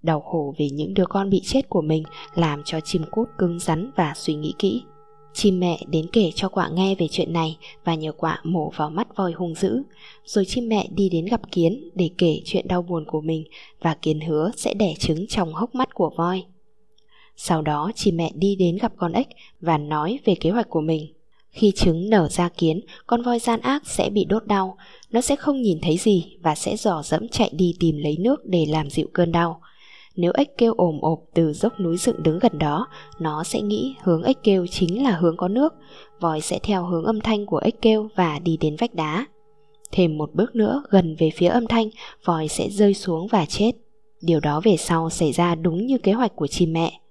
Đau 0.03 0.21
khổ 0.21 0.55
vì 0.59 0.71
những 0.71 0.95
đứa 0.95 1.07
con 1.07 1.31
bị 1.31 1.41
chết 1.45 1.69
của 1.69 1.83
mình 1.83 2.03
làm 2.35 2.63
cho 2.65 2.81
chim 2.81 3.03
cút 3.11 3.29
cứng 3.39 3.59
rắn 3.59 3.91
và 3.97 4.13
suy 4.17 4.35
nghĩ 4.35 4.55
kỹ. 4.59 4.83
Chim 5.35 5.61
mẹ 5.61 5.79
đến 5.89 6.07
kể 6.13 6.31
cho 6.35 6.49
quạ 6.49 6.69
nghe 6.73 6.95
về 6.95 7.09
chuyện 7.11 7.33
này 7.33 7.57
và 7.85 7.95
nhờ 7.95 8.13
quạ 8.13 8.41
mổ 8.45 8.71
vào 8.77 8.91
mắt 8.91 9.17
voi 9.17 9.33
hung 9.33 9.55
dữ. 9.55 9.83
Rồi 10.25 10.45
chim 10.45 10.69
mẹ 10.69 10.89
đi 10.95 11.09
đến 11.09 11.25
gặp 11.25 11.41
kiến 11.53 11.91
để 11.95 12.11
kể 12.19 12.41
chuyện 12.45 12.69
đau 12.69 12.83
buồn 12.83 13.05
của 13.05 13.21
mình 13.21 13.45
và 13.81 13.95
kiến 14.03 14.21
hứa 14.21 14.51
sẽ 14.57 14.75
đẻ 14.75 14.95
trứng 14.99 15.27
trong 15.27 15.53
hốc 15.53 15.75
mắt 15.75 15.95
của 15.95 16.11
voi. 16.17 16.45
Sau 17.37 17.63
đó 17.63 17.91
chim 17.95 18.17
mẹ 18.17 18.31
đi 18.35 18.57
đến 18.57 18.77
gặp 18.77 18.93
con 18.97 19.13
ếch 19.13 19.29
và 19.61 19.79
nói 19.79 20.19
về 20.25 20.35
kế 20.35 20.51
hoạch 20.51 20.69
của 20.69 20.81
mình. 20.81 21.13
Khi 21.53 21.73
trứng 21.77 22.11
nở 22.11 22.29
ra 22.29 22.49
kiến, 22.49 22.81
con 23.07 23.23
voi 23.23 23.39
gian 23.39 23.61
ác 23.61 23.83
sẽ 23.87 24.11
bị 24.11 24.25
đốt 24.25 24.47
đau, 24.47 24.77
nó 25.11 25.21
sẽ 25.21 25.37
không 25.37 25.63
nhìn 25.63 25.79
thấy 25.83 25.97
gì 25.97 26.37
và 26.43 26.55
sẽ 26.55 26.77
dò 26.77 27.03
dẫm 27.05 27.29
chạy 27.29 27.51
đi 27.53 27.75
tìm 27.81 27.97
lấy 27.99 28.17
nước 28.21 28.45
để 28.45 28.67
làm 28.69 28.91
dịu 28.91 29.07
cơn 29.13 29.33
đau. 29.33 29.61
Nếu 30.17 30.33
ếch 30.35 30.59
kêu 30.59 30.75
ồm 30.77 31.01
ộp 31.01 31.19
từ 31.35 31.53
dốc 31.53 31.81
núi 31.81 31.97
dựng 31.97 32.23
đứng 32.23 32.39
gần 32.39 32.59
đó, 32.59 32.87
nó 33.21 33.45
sẽ 33.45 33.61
nghĩ 33.61 33.95
hướng 34.03 34.23
ếch 34.23 34.43
kêu 34.43 34.67
chính 34.67 35.03
là 35.03 35.11
hướng 35.11 35.37
có 35.37 35.49
nước, 35.49 35.75
voi 36.21 36.41
sẽ 36.41 36.59
theo 36.63 36.87
hướng 36.87 37.05
âm 37.05 37.21
thanh 37.21 37.47
của 37.47 37.59
ếch 37.59 37.83
kêu 37.83 38.09
và 38.17 38.39
đi 38.39 38.57
đến 38.57 38.77
vách 38.77 38.95
đá. 38.95 39.27
Thêm 39.93 40.19
một 40.19 40.31
bước 40.35 40.57
nữa 40.57 40.83
gần 40.91 41.17
về 41.19 41.31
phía 41.37 41.49
âm 41.49 41.67
thanh, 41.67 41.91
voi 42.25 42.49
sẽ 42.49 42.71
rơi 42.71 42.95
xuống 42.95 43.27
và 43.27 43.47
chết. 43.47 43.73
Điều 44.21 44.41
đó 44.41 44.61
về 44.65 44.77
sau 44.77 45.11
xảy 45.11 45.33
ra 45.33 45.55
đúng 45.55 45.87
như 45.87 45.99
kế 45.99 46.13
hoạch 46.13 46.37
của 46.37 46.47
chim 46.47 46.73
mẹ. 46.73 47.02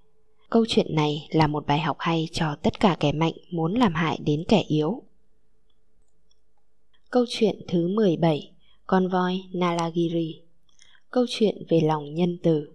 Câu 0.52 0.64
chuyện 0.68 0.94
này 0.94 1.28
là 1.30 1.46
một 1.46 1.66
bài 1.66 1.78
học 1.78 1.96
hay 2.00 2.28
cho 2.32 2.56
tất 2.62 2.80
cả 2.80 2.96
kẻ 3.00 3.12
mạnh 3.12 3.32
muốn 3.50 3.74
làm 3.74 3.94
hại 3.94 4.18
đến 4.24 4.44
kẻ 4.48 4.64
yếu. 4.66 5.02
Câu 7.10 7.24
chuyện 7.28 7.60
thứ 7.68 7.88
17 7.88 8.50
Con 8.86 9.08
voi 9.08 9.40
Nalagiri 9.52 10.40
Câu 11.10 11.26
chuyện 11.28 11.62
về 11.68 11.80
lòng 11.80 12.14
nhân 12.14 12.38
từ 12.42 12.68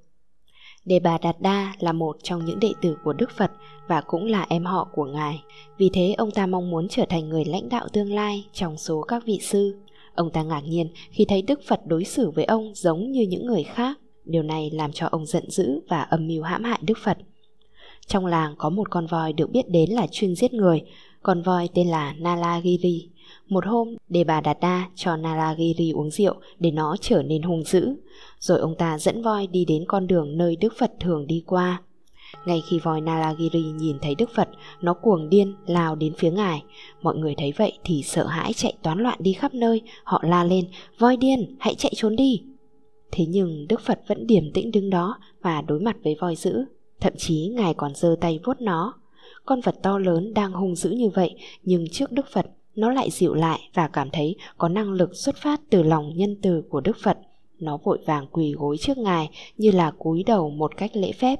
Đề 0.85 0.99
Bà 0.99 1.17
Đạt 1.17 1.41
Đa 1.41 1.75
là 1.79 1.91
một 1.93 2.17
trong 2.23 2.45
những 2.45 2.59
đệ 2.59 2.71
tử 2.81 2.97
của 3.03 3.13
Đức 3.13 3.31
Phật 3.37 3.51
và 3.87 4.01
cũng 4.01 4.25
là 4.25 4.45
em 4.49 4.65
họ 4.65 4.89
của 4.93 5.05
Ngài. 5.05 5.43
Vì 5.77 5.89
thế, 5.93 6.13
ông 6.17 6.31
ta 6.31 6.45
mong 6.45 6.69
muốn 6.69 6.87
trở 6.89 7.05
thành 7.09 7.29
người 7.29 7.45
lãnh 7.45 7.69
đạo 7.69 7.87
tương 7.93 8.13
lai 8.13 8.45
trong 8.53 8.77
số 8.77 9.01
các 9.01 9.23
vị 9.25 9.39
sư. 9.41 9.75
Ông 10.15 10.31
ta 10.31 10.43
ngạc 10.43 10.61
nhiên 10.61 10.89
khi 11.11 11.25
thấy 11.25 11.41
Đức 11.41 11.59
Phật 11.67 11.81
đối 11.85 12.03
xử 12.03 12.29
với 12.29 12.45
ông 12.45 12.71
giống 12.75 13.11
như 13.11 13.21
những 13.21 13.45
người 13.45 13.63
khác. 13.63 13.99
Điều 14.25 14.43
này 14.43 14.69
làm 14.73 14.91
cho 14.91 15.07
ông 15.11 15.25
giận 15.25 15.49
dữ 15.49 15.79
và 15.87 16.01
âm 16.01 16.27
mưu 16.27 16.43
hãm 16.43 16.63
hại 16.63 16.79
Đức 16.81 16.97
Phật. 17.03 17.17
Trong 18.07 18.25
làng 18.25 18.55
có 18.57 18.69
một 18.69 18.89
con 18.89 19.07
voi 19.07 19.33
được 19.33 19.51
biết 19.51 19.69
đến 19.69 19.89
là 19.89 20.07
chuyên 20.11 20.35
giết 20.35 20.53
người, 20.53 20.81
con 21.23 21.41
voi 21.41 21.69
tên 21.73 21.87
là 21.87 22.13
Nalagiri. 22.19 23.09
Một 23.47 23.65
hôm, 23.65 23.95
Đề 24.09 24.23
Bà 24.23 24.41
Đạt 24.41 24.57
Đa 24.61 24.89
cho 24.95 25.15
Nalagiri 25.15 25.91
uống 25.91 26.11
rượu 26.11 26.35
để 26.59 26.71
nó 26.71 26.95
trở 27.01 27.23
nên 27.23 27.41
hung 27.41 27.63
dữ. 27.63 27.95
Rồi 28.39 28.59
ông 28.59 28.75
ta 28.75 28.97
dẫn 28.99 29.21
voi 29.21 29.47
đi 29.47 29.65
đến 29.65 29.85
con 29.87 30.07
đường 30.07 30.37
nơi 30.37 30.55
Đức 30.55 30.73
Phật 30.77 30.91
thường 30.99 31.27
đi 31.27 31.43
qua. 31.45 31.81
Ngay 32.45 32.61
khi 32.69 32.79
voi 32.79 33.01
Nalagiri 33.01 33.61
nhìn 33.61 33.97
thấy 34.01 34.15
Đức 34.15 34.29
Phật, 34.35 34.49
nó 34.81 34.93
cuồng 34.93 35.29
điên 35.29 35.55
lao 35.65 35.95
đến 35.95 36.13
phía 36.17 36.31
ngài. 36.31 36.63
Mọi 37.01 37.15
người 37.15 37.35
thấy 37.37 37.53
vậy 37.57 37.77
thì 37.83 38.03
sợ 38.03 38.25
hãi 38.25 38.53
chạy 38.53 38.73
toán 38.81 38.99
loạn 38.99 39.17
đi 39.21 39.33
khắp 39.33 39.53
nơi, 39.53 39.81
họ 40.03 40.21
la 40.23 40.43
lên, 40.43 40.65
voi 40.99 41.17
điên, 41.17 41.55
hãy 41.59 41.75
chạy 41.75 41.91
trốn 41.95 42.15
đi. 42.15 42.41
Thế 43.11 43.25
nhưng 43.25 43.67
Đức 43.67 43.81
Phật 43.81 43.99
vẫn 44.07 44.27
điềm 44.27 44.51
tĩnh 44.53 44.71
đứng 44.71 44.89
đó 44.89 45.17
và 45.41 45.61
đối 45.61 45.79
mặt 45.79 45.97
với 46.03 46.15
voi 46.19 46.35
dữ. 46.35 46.65
Thậm 46.99 47.13
chí 47.17 47.51
ngài 47.55 47.73
còn 47.73 47.95
giơ 47.95 48.15
tay 48.21 48.39
vuốt 48.45 48.61
nó. 48.61 48.93
Con 49.45 49.61
vật 49.61 49.75
to 49.83 49.99
lớn 49.99 50.33
đang 50.33 50.51
hung 50.51 50.75
dữ 50.75 50.89
như 50.89 51.09
vậy, 51.09 51.35
nhưng 51.63 51.89
trước 51.91 52.11
Đức 52.11 52.25
Phật, 52.33 52.45
nó 52.75 52.91
lại 52.91 53.11
dịu 53.11 53.33
lại 53.33 53.69
và 53.73 53.87
cảm 53.87 54.09
thấy 54.09 54.35
có 54.57 54.69
năng 54.69 54.91
lực 54.91 55.15
xuất 55.15 55.35
phát 55.37 55.61
từ 55.69 55.83
lòng 55.83 56.11
nhân 56.15 56.35
từ 56.41 56.63
của 56.69 56.81
Đức 56.81 56.97
Phật. 57.03 57.17
Nó 57.59 57.77
vội 57.77 57.99
vàng 58.05 58.27
quỳ 58.31 58.53
gối 58.57 58.77
trước 58.77 58.97
ngài 58.97 59.29
như 59.57 59.71
là 59.71 59.91
cúi 59.91 60.23
đầu 60.23 60.49
một 60.49 60.77
cách 60.77 60.91
lễ 60.93 61.11
phép. 61.11 61.39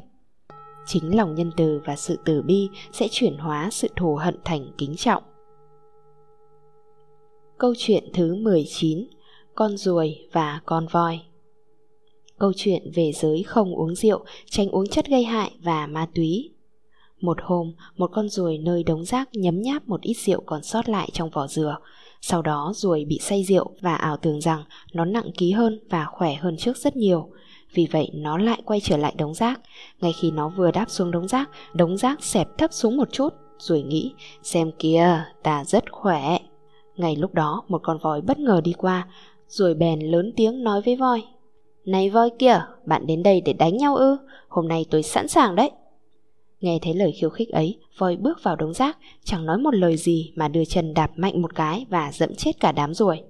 Chính 0.85 1.17
lòng 1.17 1.35
nhân 1.35 1.51
từ 1.57 1.81
và 1.85 1.95
sự 1.95 2.19
từ 2.25 2.41
bi 2.41 2.69
sẽ 2.91 3.07
chuyển 3.11 3.37
hóa 3.37 3.69
sự 3.71 3.87
thù 3.95 4.15
hận 4.15 4.35
thành 4.45 4.71
kính 4.77 4.95
trọng. 4.95 5.23
Câu 7.57 7.73
chuyện 7.77 8.03
thứ 8.13 8.35
19 8.35 9.07
Con 9.55 9.77
ruồi 9.77 10.27
và 10.31 10.61
con 10.65 10.87
voi 10.91 11.19
Câu 12.39 12.51
chuyện 12.55 12.91
về 12.93 13.11
giới 13.15 13.43
không 13.43 13.75
uống 13.75 13.95
rượu, 13.95 14.25
tránh 14.49 14.69
uống 14.69 14.87
chất 14.87 15.07
gây 15.07 15.23
hại 15.23 15.51
và 15.61 15.87
ma 15.87 16.07
túy. 16.15 16.51
Một 17.21 17.37
hôm, 17.41 17.73
một 17.97 18.09
con 18.13 18.29
ruồi 18.29 18.57
nơi 18.57 18.83
đống 18.83 19.05
rác 19.05 19.29
nhấm 19.33 19.61
nháp 19.61 19.87
một 19.87 20.01
ít 20.01 20.13
rượu 20.13 20.41
còn 20.45 20.63
sót 20.63 20.89
lại 20.89 21.09
trong 21.13 21.29
vỏ 21.29 21.47
dừa. 21.47 21.77
Sau 22.21 22.41
đó 22.41 22.71
ruồi 22.75 23.05
bị 23.05 23.19
say 23.21 23.43
rượu 23.43 23.71
và 23.81 23.95
ảo 23.95 24.17
tưởng 24.17 24.41
rằng 24.41 24.63
nó 24.93 25.05
nặng 25.05 25.31
ký 25.37 25.51
hơn 25.51 25.79
và 25.89 26.05
khỏe 26.05 26.33
hơn 26.33 26.57
trước 26.57 26.77
rất 26.77 26.95
nhiều. 26.95 27.29
Vì 27.73 27.87
vậy 27.91 28.09
nó 28.13 28.37
lại 28.37 28.61
quay 28.65 28.79
trở 28.79 28.97
lại 28.97 29.13
đống 29.17 29.33
rác. 29.33 29.59
Ngay 30.01 30.13
khi 30.13 30.31
nó 30.31 30.49
vừa 30.49 30.71
đáp 30.71 30.85
xuống 30.89 31.11
đống 31.11 31.27
rác, 31.27 31.49
đống 31.73 31.97
rác 31.97 32.23
xẹp 32.23 32.47
thấp 32.57 32.73
xuống 32.73 32.97
một 32.97 33.11
chút. 33.11 33.33
Ruồi 33.59 33.81
nghĩ, 33.81 34.13
xem 34.43 34.71
kìa, 34.79 35.23
ta 35.43 35.63
rất 35.65 35.91
khỏe. 35.91 36.37
Ngay 36.95 37.15
lúc 37.15 37.33
đó, 37.33 37.63
một 37.67 37.81
con 37.83 37.97
voi 37.97 38.21
bất 38.21 38.39
ngờ 38.39 38.61
đi 38.63 38.73
qua, 38.73 39.07
ruồi 39.47 39.73
bèn 39.73 39.99
lớn 39.99 40.33
tiếng 40.35 40.63
nói 40.63 40.81
với 40.81 40.95
voi. 40.95 41.23
Này 41.87 42.09
voi 42.09 42.29
kia, 42.39 42.61
bạn 42.85 43.07
đến 43.07 43.23
đây 43.23 43.41
để 43.41 43.53
đánh 43.53 43.77
nhau 43.77 43.95
ư? 43.95 44.17
Hôm 44.47 44.67
nay 44.67 44.85
tôi 44.89 45.03
sẵn 45.03 45.27
sàng 45.27 45.55
đấy. 45.55 45.71
Nghe 46.61 46.79
thấy 46.81 46.93
lời 46.93 47.11
khiêu 47.11 47.29
khích 47.29 47.49
ấy, 47.49 47.79
voi 47.97 48.15
bước 48.15 48.43
vào 48.43 48.55
đống 48.55 48.73
rác, 48.73 48.97
chẳng 49.23 49.45
nói 49.45 49.57
một 49.57 49.75
lời 49.75 49.97
gì 49.97 50.31
mà 50.35 50.47
đưa 50.47 50.65
chân 50.65 50.93
đạp 50.93 51.11
mạnh 51.15 51.41
một 51.41 51.55
cái 51.55 51.85
và 51.89 52.11
dẫm 52.13 52.35
chết 52.35 52.51
cả 52.59 52.71
đám 52.71 52.93
ruồi. 52.93 53.21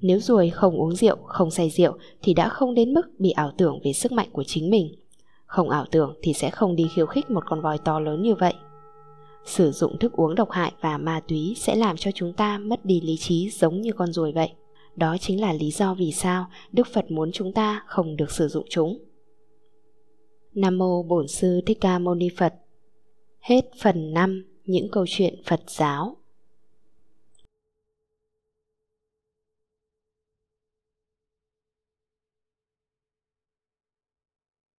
Nếu 0.00 0.20
ruồi 0.20 0.50
không 0.50 0.80
uống 0.80 0.94
rượu, 0.94 1.16
không 1.26 1.50
say 1.50 1.70
rượu 1.70 1.92
thì 2.22 2.34
đã 2.34 2.48
không 2.48 2.74
đến 2.74 2.94
mức 2.94 3.02
bị 3.18 3.30
ảo 3.30 3.52
tưởng 3.58 3.78
về 3.84 3.92
sức 3.92 4.12
mạnh 4.12 4.28
của 4.32 4.44
chính 4.44 4.70
mình. 4.70 4.94
Không 5.46 5.70
ảo 5.70 5.84
tưởng 5.90 6.14
thì 6.22 6.32
sẽ 6.32 6.50
không 6.50 6.76
đi 6.76 6.86
khiêu 6.94 7.06
khích 7.06 7.30
một 7.30 7.44
con 7.46 7.60
voi 7.60 7.78
to 7.78 8.00
lớn 8.00 8.22
như 8.22 8.34
vậy. 8.34 8.54
Sử 9.44 9.70
dụng 9.72 9.98
thức 9.98 10.12
uống 10.12 10.34
độc 10.34 10.50
hại 10.50 10.72
và 10.80 10.98
ma 10.98 11.20
túy 11.28 11.54
sẽ 11.56 11.74
làm 11.74 11.96
cho 11.96 12.10
chúng 12.14 12.32
ta 12.32 12.58
mất 12.58 12.84
đi 12.84 13.00
lý 13.00 13.16
trí 13.16 13.50
giống 13.50 13.80
như 13.80 13.92
con 13.92 14.12
ruồi 14.12 14.32
vậy. 14.32 14.50
Đó 15.00 15.16
chính 15.20 15.40
là 15.40 15.52
lý 15.52 15.70
do 15.70 15.94
vì 15.94 16.12
sao 16.12 16.46
Đức 16.72 16.86
Phật 16.92 17.10
muốn 17.10 17.32
chúng 17.32 17.52
ta 17.52 17.82
không 17.86 18.16
được 18.16 18.30
sử 18.30 18.48
dụng 18.48 18.66
chúng. 18.70 18.98
Nam 20.54 20.78
mô 20.78 21.02
Bổn 21.02 21.28
sư 21.28 21.60
Thích 21.66 21.78
Ca 21.80 21.98
Mâu 21.98 22.14
Ni 22.14 22.28
Phật. 22.36 22.54
Hết 23.40 23.64
phần 23.82 24.14
5 24.14 24.44
những 24.64 24.90
câu 24.92 25.04
chuyện 25.08 25.34
Phật 25.46 25.60
giáo. 25.66 26.16